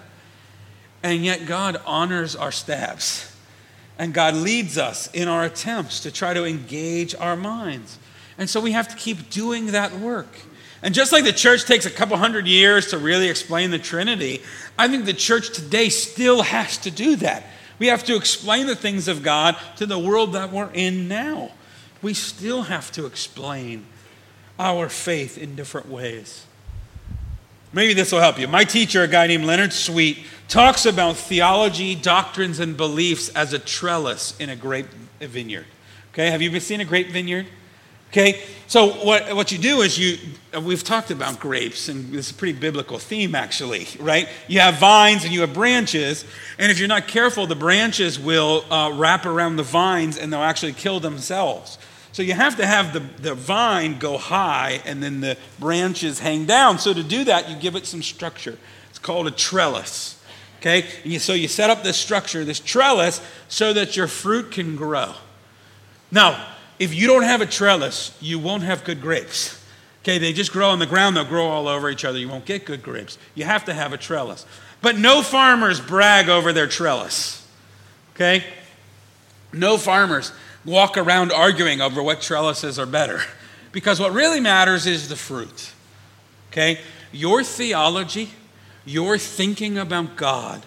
And 1.02 1.24
yet, 1.24 1.46
God 1.46 1.80
honors 1.84 2.36
our 2.36 2.52
stabs. 2.52 3.28
And 3.98 4.14
God 4.14 4.34
leads 4.34 4.78
us 4.78 5.08
in 5.12 5.28
our 5.28 5.44
attempts 5.44 6.00
to 6.00 6.10
try 6.10 6.32
to 6.34 6.44
engage 6.44 7.14
our 7.14 7.36
minds. 7.36 7.98
And 8.38 8.48
so 8.48 8.60
we 8.60 8.72
have 8.72 8.88
to 8.88 8.96
keep 8.96 9.30
doing 9.30 9.66
that 9.66 9.98
work. 9.98 10.28
And 10.82 10.94
just 10.94 11.12
like 11.12 11.24
the 11.24 11.32
church 11.32 11.64
takes 11.64 11.86
a 11.86 11.90
couple 11.90 12.16
hundred 12.16 12.46
years 12.46 12.88
to 12.88 12.98
really 12.98 13.28
explain 13.28 13.70
the 13.70 13.78
Trinity, 13.78 14.42
I 14.78 14.88
think 14.88 15.04
the 15.04 15.12
church 15.12 15.50
today 15.54 15.88
still 15.88 16.42
has 16.42 16.78
to 16.78 16.90
do 16.90 17.16
that. 17.16 17.44
We 17.82 17.88
have 17.88 18.04
to 18.04 18.14
explain 18.14 18.66
the 18.68 18.76
things 18.76 19.08
of 19.08 19.24
God 19.24 19.56
to 19.74 19.86
the 19.86 19.98
world 19.98 20.34
that 20.34 20.52
we're 20.52 20.70
in 20.72 21.08
now. 21.08 21.50
We 22.00 22.14
still 22.14 22.62
have 22.62 22.92
to 22.92 23.06
explain 23.06 23.86
our 24.56 24.88
faith 24.88 25.36
in 25.36 25.56
different 25.56 25.88
ways. 25.88 26.46
Maybe 27.72 27.92
this 27.92 28.12
will 28.12 28.20
help 28.20 28.38
you. 28.38 28.46
My 28.46 28.62
teacher, 28.62 29.02
a 29.02 29.08
guy 29.08 29.26
named 29.26 29.46
Leonard 29.46 29.72
Sweet, 29.72 30.18
talks 30.46 30.86
about 30.86 31.16
theology, 31.16 31.96
doctrines, 31.96 32.60
and 32.60 32.76
beliefs 32.76 33.30
as 33.30 33.52
a 33.52 33.58
trellis 33.58 34.38
in 34.38 34.48
a 34.48 34.54
grape 34.54 34.86
vineyard. 35.18 35.66
Okay, 36.12 36.30
have 36.30 36.40
you 36.40 36.50
ever 36.50 36.60
seen 36.60 36.80
a 36.80 36.84
grape 36.84 37.08
vineyard? 37.08 37.46
Okay, 38.12 38.42
so 38.66 38.88
what, 39.06 39.34
what 39.34 39.52
you 39.52 39.56
do 39.56 39.80
is 39.80 39.98
you, 39.98 40.18
we've 40.60 40.84
talked 40.84 41.10
about 41.10 41.40
grapes, 41.40 41.88
and 41.88 42.14
it's 42.14 42.30
a 42.30 42.34
pretty 42.34 42.58
biblical 42.58 42.98
theme 42.98 43.34
actually, 43.34 43.86
right? 43.98 44.28
You 44.48 44.60
have 44.60 44.74
vines 44.74 45.24
and 45.24 45.32
you 45.32 45.40
have 45.40 45.54
branches, 45.54 46.26
and 46.58 46.70
if 46.70 46.78
you're 46.78 46.88
not 46.88 47.08
careful, 47.08 47.46
the 47.46 47.54
branches 47.54 48.20
will 48.20 48.70
uh, 48.70 48.92
wrap 48.92 49.24
around 49.24 49.56
the 49.56 49.62
vines 49.62 50.18
and 50.18 50.30
they'll 50.30 50.40
actually 50.42 50.74
kill 50.74 51.00
themselves. 51.00 51.78
So 52.12 52.20
you 52.22 52.34
have 52.34 52.58
to 52.58 52.66
have 52.66 52.92
the, 52.92 53.00
the 53.00 53.34
vine 53.34 53.98
go 53.98 54.18
high 54.18 54.82
and 54.84 55.02
then 55.02 55.22
the 55.22 55.38
branches 55.58 56.18
hang 56.18 56.44
down. 56.44 56.78
So 56.78 56.92
to 56.92 57.02
do 57.02 57.24
that, 57.24 57.48
you 57.48 57.56
give 57.56 57.76
it 57.76 57.86
some 57.86 58.02
structure. 58.02 58.58
It's 58.90 58.98
called 58.98 59.26
a 59.26 59.30
trellis. 59.30 60.22
Okay? 60.60 60.86
You, 61.02 61.18
so 61.18 61.32
you 61.32 61.48
set 61.48 61.70
up 61.70 61.82
this 61.82 61.96
structure, 61.96 62.44
this 62.44 62.60
trellis, 62.60 63.22
so 63.48 63.72
that 63.72 63.96
your 63.96 64.06
fruit 64.06 64.50
can 64.50 64.76
grow. 64.76 65.14
Now, 66.10 66.48
if 66.82 66.92
you 66.92 67.06
don't 67.06 67.22
have 67.22 67.40
a 67.40 67.46
trellis, 67.46 68.10
you 68.20 68.40
won't 68.40 68.64
have 68.64 68.82
good 68.82 69.00
grapes. 69.00 69.56
Okay, 70.02 70.18
they 70.18 70.32
just 70.32 70.50
grow 70.50 70.70
on 70.70 70.80
the 70.80 70.86
ground, 70.86 71.16
they'll 71.16 71.24
grow 71.24 71.46
all 71.46 71.68
over 71.68 71.88
each 71.88 72.04
other. 72.04 72.18
You 72.18 72.28
won't 72.28 72.44
get 72.44 72.64
good 72.64 72.82
grapes. 72.82 73.18
You 73.36 73.44
have 73.44 73.64
to 73.66 73.72
have 73.72 73.92
a 73.92 73.96
trellis. 73.96 74.44
But 74.80 74.98
no 74.98 75.22
farmers 75.22 75.80
brag 75.80 76.28
over 76.28 76.52
their 76.52 76.66
trellis. 76.66 77.46
Okay? 78.16 78.42
No 79.52 79.78
farmers 79.78 80.32
walk 80.64 80.98
around 80.98 81.30
arguing 81.30 81.80
over 81.80 82.02
what 82.02 82.20
trellises 82.20 82.80
are 82.80 82.86
better. 82.86 83.20
Because 83.70 84.00
what 84.00 84.12
really 84.12 84.40
matters 84.40 84.84
is 84.84 85.08
the 85.08 85.14
fruit. 85.14 85.70
Okay? 86.50 86.80
Your 87.12 87.44
theology, 87.44 88.30
your 88.84 89.18
thinking 89.18 89.78
about 89.78 90.16
God 90.16 90.66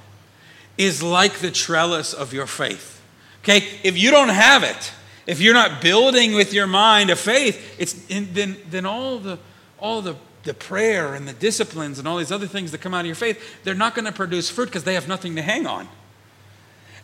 is 0.78 1.04
like 1.04 1.39
the 1.39 1.51
trellis 1.51 2.13
of 2.13 2.32
your 2.32 2.47
faith. 2.47 3.04
Okay? 3.43 3.67
If 3.84 3.97
you 3.97 4.12
don't 4.12 4.30
have 4.30 4.63
it, 4.63 4.93
if 5.27 5.41
you're 5.41 5.53
not 5.53 5.81
building 5.81 6.33
with 6.33 6.53
your 6.53 6.67
mind 6.67 7.09
a 7.09 7.15
faith, 7.15 7.75
it's 7.79 7.93
then 8.09 8.57
then 8.69 8.85
all 8.85 9.19
the 9.19 9.39
all 9.79 10.01
the 10.01 10.15
the 10.45 10.53
prayer 10.53 11.15
and 11.15 11.27
the 11.27 11.33
disciplines 11.33 11.99
and 11.99 12.07
all 12.07 12.17
these 12.17 12.31
other 12.31 12.47
things 12.47 12.71
that 12.71 12.79
come 12.79 12.93
out 12.93 13.01
of 13.01 13.05
your 13.07 13.15
faith, 13.15 13.63
they're 13.63 13.73
not 13.73 13.95
going 13.95 14.05
to 14.05 14.11
produce 14.11 14.49
fruit 14.49 14.65
because 14.65 14.83
they 14.83 14.93
have 14.93 15.07
nothing 15.07 15.35
to 15.35 15.41
hang 15.41 15.67
on. 15.67 15.88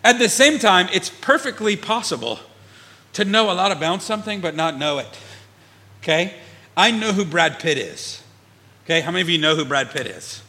At 0.03 0.19
the 0.19 0.29
same 0.29 0.59
time, 0.59 0.87
it's 0.93 1.09
perfectly 1.09 1.75
possible 1.75 2.39
to 3.13 3.25
know 3.25 3.51
a 3.51 3.53
lot 3.53 3.71
about 3.71 4.01
something 4.01 4.41
but 4.41 4.55
not 4.55 4.77
know 4.77 4.99
it. 4.99 5.19
Okay? 6.01 6.35
I 6.77 6.91
know 6.91 7.11
who 7.11 7.25
Brad 7.25 7.59
Pitt 7.59 7.77
is. 7.77 8.23
Okay? 8.85 9.01
How 9.01 9.11
many 9.11 9.21
of 9.21 9.29
you 9.29 9.37
know 9.37 9.55
who 9.55 9.65
Brad 9.65 9.91
Pitt 9.91 10.07
is? 10.07 10.41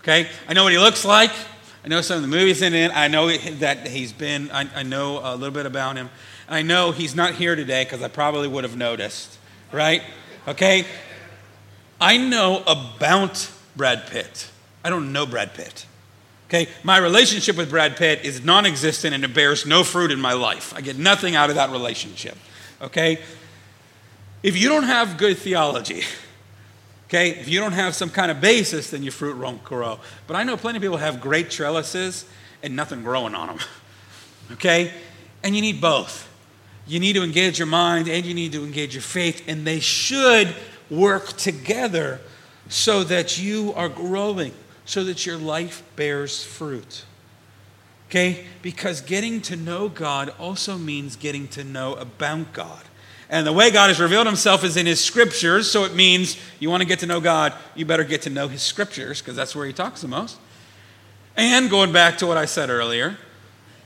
Okay? 0.00 0.28
I 0.48 0.52
know 0.52 0.64
what 0.64 0.72
he 0.72 0.78
looks 0.78 1.04
like. 1.04 1.30
I 1.84 1.88
know 1.88 2.00
some 2.00 2.16
of 2.16 2.22
the 2.22 2.28
movies 2.28 2.62
in 2.62 2.74
it. 2.74 2.94
I 2.94 3.08
know 3.08 3.34
that 3.34 3.88
he's 3.88 4.12
been, 4.12 4.50
I, 4.50 4.68
I 4.74 4.82
know 4.82 5.20
a 5.22 5.34
little 5.34 5.54
bit 5.54 5.66
about 5.66 5.96
him. 5.96 6.10
I 6.48 6.62
know 6.62 6.92
he's 6.92 7.14
not 7.14 7.34
here 7.34 7.56
today 7.56 7.84
because 7.84 8.02
I 8.02 8.08
probably 8.08 8.48
would 8.48 8.64
have 8.64 8.76
noticed, 8.76 9.38
right? 9.72 10.02
Okay? 10.46 10.84
I 12.00 12.16
know 12.16 12.62
about 12.66 13.50
Brad 13.76 14.06
Pitt. 14.08 14.50
I 14.84 14.90
don't 14.90 15.12
know 15.12 15.26
Brad 15.26 15.54
Pitt. 15.54 15.86
Okay, 16.48 16.68
my 16.82 16.98
relationship 16.98 17.56
with 17.56 17.70
Brad 17.70 17.96
Pitt 17.96 18.24
is 18.24 18.44
non 18.44 18.66
existent 18.66 19.14
and 19.14 19.22
it 19.22 19.32
bears 19.32 19.66
no 19.66 19.84
fruit 19.84 20.10
in 20.10 20.20
my 20.20 20.32
life. 20.32 20.74
I 20.74 20.80
get 20.80 20.98
nothing 20.98 21.36
out 21.36 21.48
of 21.48 21.54
that 21.54 21.70
relationship. 21.70 22.36
Okay? 22.82 23.20
If 24.42 24.56
you 24.56 24.68
don't 24.68 24.82
have 24.82 25.16
good 25.16 25.38
theology, 25.38 26.02
okay, 27.10 27.30
if 27.30 27.48
you 27.48 27.58
don't 27.58 27.72
have 27.72 27.94
some 27.94 28.08
kind 28.08 28.30
of 28.30 28.40
basis, 28.40 28.90
then 28.90 29.02
your 29.02 29.10
fruit 29.10 29.36
won't 29.36 29.64
grow. 29.64 29.98
But 30.28 30.36
I 30.36 30.44
know 30.44 30.56
plenty 30.56 30.76
of 30.76 30.82
people 30.82 30.96
have 30.96 31.20
great 31.20 31.50
trellises 31.50 32.24
and 32.62 32.76
nothing 32.76 33.02
growing 33.02 33.34
on 33.34 33.48
them. 33.48 33.58
Okay? 34.54 34.92
And 35.44 35.54
you 35.54 35.62
need 35.62 35.80
both. 35.80 36.28
You 36.84 36.98
need 36.98 37.12
to 37.12 37.22
engage 37.22 37.56
your 37.56 37.68
mind 37.68 38.08
and 38.08 38.26
you 38.26 38.34
need 38.34 38.50
to 38.50 38.64
engage 38.64 38.96
your 38.96 39.02
faith, 39.02 39.44
and 39.46 39.64
they 39.64 39.78
should 39.78 40.52
work 40.90 41.28
together 41.36 42.20
so 42.68 43.04
that 43.04 43.38
you 43.38 43.72
are 43.74 43.88
growing 43.88 44.52
so 44.90 45.04
that 45.04 45.24
your 45.24 45.36
life 45.36 45.84
bears 45.94 46.42
fruit. 46.42 47.04
Okay? 48.08 48.44
Because 48.60 49.00
getting 49.00 49.40
to 49.42 49.54
know 49.54 49.88
God 49.88 50.34
also 50.36 50.76
means 50.76 51.14
getting 51.14 51.46
to 51.48 51.62
know 51.62 51.94
about 51.94 52.52
God. 52.52 52.82
And 53.30 53.46
the 53.46 53.52
way 53.52 53.70
God 53.70 53.88
has 53.88 54.00
revealed 54.00 54.26
himself 54.26 54.64
is 54.64 54.76
in 54.76 54.86
his 54.86 55.02
scriptures, 55.02 55.70
so 55.70 55.84
it 55.84 55.94
means 55.94 56.36
you 56.58 56.68
want 56.68 56.82
to 56.82 56.86
get 56.86 56.98
to 56.98 57.06
know 57.06 57.20
God, 57.20 57.54
you 57.76 57.86
better 57.86 58.02
get 58.02 58.22
to 58.22 58.30
know 58.30 58.48
his 58.48 58.60
scriptures, 58.60 59.20
because 59.20 59.36
that's 59.36 59.54
where 59.54 59.64
he 59.66 59.72
talks 59.72 60.02
the 60.02 60.08
most. 60.08 60.36
And 61.36 61.70
going 61.70 61.92
back 61.92 62.18
to 62.18 62.26
what 62.26 62.36
I 62.36 62.44
said 62.44 62.70
earlier, 62.70 63.16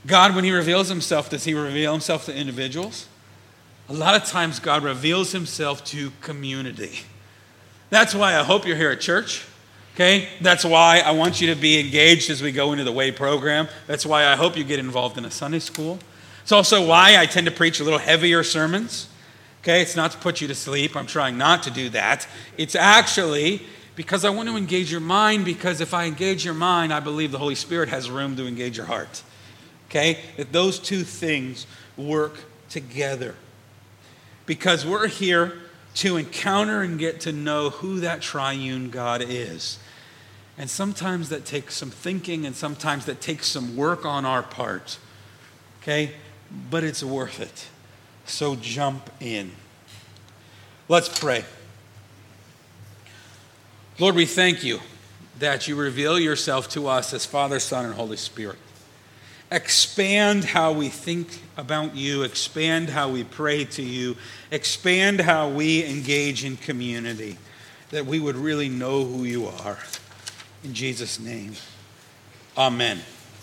God, 0.07 0.35
when 0.35 0.43
he 0.43 0.51
reveals 0.51 0.89
himself, 0.89 1.29
does 1.29 1.43
he 1.43 1.53
reveal 1.53 1.91
himself 1.91 2.25
to 2.25 2.35
individuals? 2.35 3.07
A 3.87 3.93
lot 3.93 4.19
of 4.19 4.27
times, 4.27 4.59
God 4.59 4.83
reveals 4.83 5.31
himself 5.31 5.85
to 5.85 6.11
community. 6.21 7.01
That's 7.91 8.15
why 8.15 8.39
I 8.39 8.43
hope 8.43 8.65
you're 8.65 8.75
here 8.75 8.89
at 8.89 8.99
church. 8.99 9.45
Okay? 9.93 10.27
That's 10.41 10.65
why 10.65 11.01
I 11.05 11.11
want 11.11 11.39
you 11.39 11.53
to 11.53 11.59
be 11.59 11.79
engaged 11.79 12.31
as 12.31 12.41
we 12.41 12.51
go 12.51 12.71
into 12.71 12.83
the 12.83 12.91
Way 12.91 13.11
program. 13.11 13.67
That's 13.85 14.07
why 14.07 14.25
I 14.25 14.35
hope 14.35 14.57
you 14.57 14.63
get 14.63 14.79
involved 14.79 15.19
in 15.19 15.25
a 15.25 15.31
Sunday 15.31 15.59
school. 15.59 15.99
It's 16.41 16.51
also 16.51 16.85
why 16.85 17.17
I 17.17 17.27
tend 17.27 17.45
to 17.45 17.51
preach 17.51 17.79
a 17.79 17.83
little 17.83 17.99
heavier 17.99 18.43
sermons. 18.43 19.07
Okay? 19.65 19.81
It's 19.81 19.95
not 19.95 20.11
to 20.11 20.19
put 20.19 20.41
you 20.41 20.47
to 20.47 20.53
sleep. 20.53 20.95
I'm 20.95 21.07
trying 21.07 21.39
not 21.39 21.63
to 21.63 21.71
do 21.71 21.89
that. 21.89 22.27
It's 22.55 22.75
actually 22.75 23.63
because 23.95 24.23
I 24.23 24.29
want 24.29 24.47
to 24.47 24.57
engage 24.57 24.91
your 24.91 25.01
mind, 25.01 25.43
because 25.43 25.81
if 25.81 25.91
I 25.91 26.05
engage 26.05 26.45
your 26.45 26.53
mind, 26.53 26.93
I 26.93 26.99
believe 26.99 27.31
the 27.31 27.39
Holy 27.39 27.55
Spirit 27.55 27.89
has 27.89 28.07
room 28.07 28.35
to 28.35 28.45
engage 28.45 28.77
your 28.77 28.85
heart. 28.85 29.23
Okay? 29.89 30.19
That 30.37 30.51
those 30.51 30.77
two 30.77 31.03
things 31.03 31.65
work 31.97 32.43
together. 32.69 33.33
Because 34.45 34.85
we're 34.85 35.07
here 35.07 35.57
to 35.95 36.17
encounter 36.17 36.81
and 36.81 36.99
get 36.99 37.21
to 37.21 37.31
know 37.31 37.71
who 37.71 38.01
that 38.01 38.21
triune 38.21 38.91
God 38.91 39.23
is. 39.27 39.79
And 40.59 40.69
sometimes 40.69 41.29
that 41.29 41.43
takes 41.43 41.73
some 41.73 41.89
thinking, 41.89 42.45
and 42.45 42.55
sometimes 42.55 43.05
that 43.05 43.19
takes 43.19 43.47
some 43.47 43.75
work 43.75 44.05
on 44.05 44.25
our 44.25 44.43
part. 44.43 44.99
Okay? 45.81 46.11
But 46.69 46.83
it's 46.83 47.03
worth 47.03 47.39
it. 47.39 47.67
So 48.25 48.55
jump 48.55 49.09
in. 49.19 49.51
Let's 50.87 51.09
pray. 51.09 51.45
Lord, 53.97 54.15
we 54.15 54.25
thank 54.25 54.63
you 54.63 54.79
that 55.39 55.67
you 55.67 55.75
reveal 55.75 56.19
yourself 56.19 56.69
to 56.69 56.87
us 56.87 57.13
as 57.13 57.25
Father, 57.25 57.59
Son, 57.59 57.85
and 57.85 57.93
Holy 57.93 58.17
Spirit. 58.17 58.57
Expand 59.51 60.43
how 60.43 60.71
we 60.71 60.89
think 60.89 61.39
about 61.55 61.95
you, 61.95 62.23
expand 62.23 62.89
how 62.89 63.09
we 63.09 63.23
pray 63.23 63.63
to 63.65 63.81
you, 63.81 64.17
expand 64.51 65.21
how 65.21 65.49
we 65.49 65.85
engage 65.85 66.43
in 66.43 66.57
community, 66.57 67.37
that 67.91 68.05
we 68.05 68.19
would 68.19 68.35
really 68.35 68.69
know 68.69 69.05
who 69.05 69.23
you 69.23 69.45
are. 69.45 69.77
In 70.63 70.73
Jesus' 70.73 71.19
name, 71.19 71.53
amen. 72.57 72.99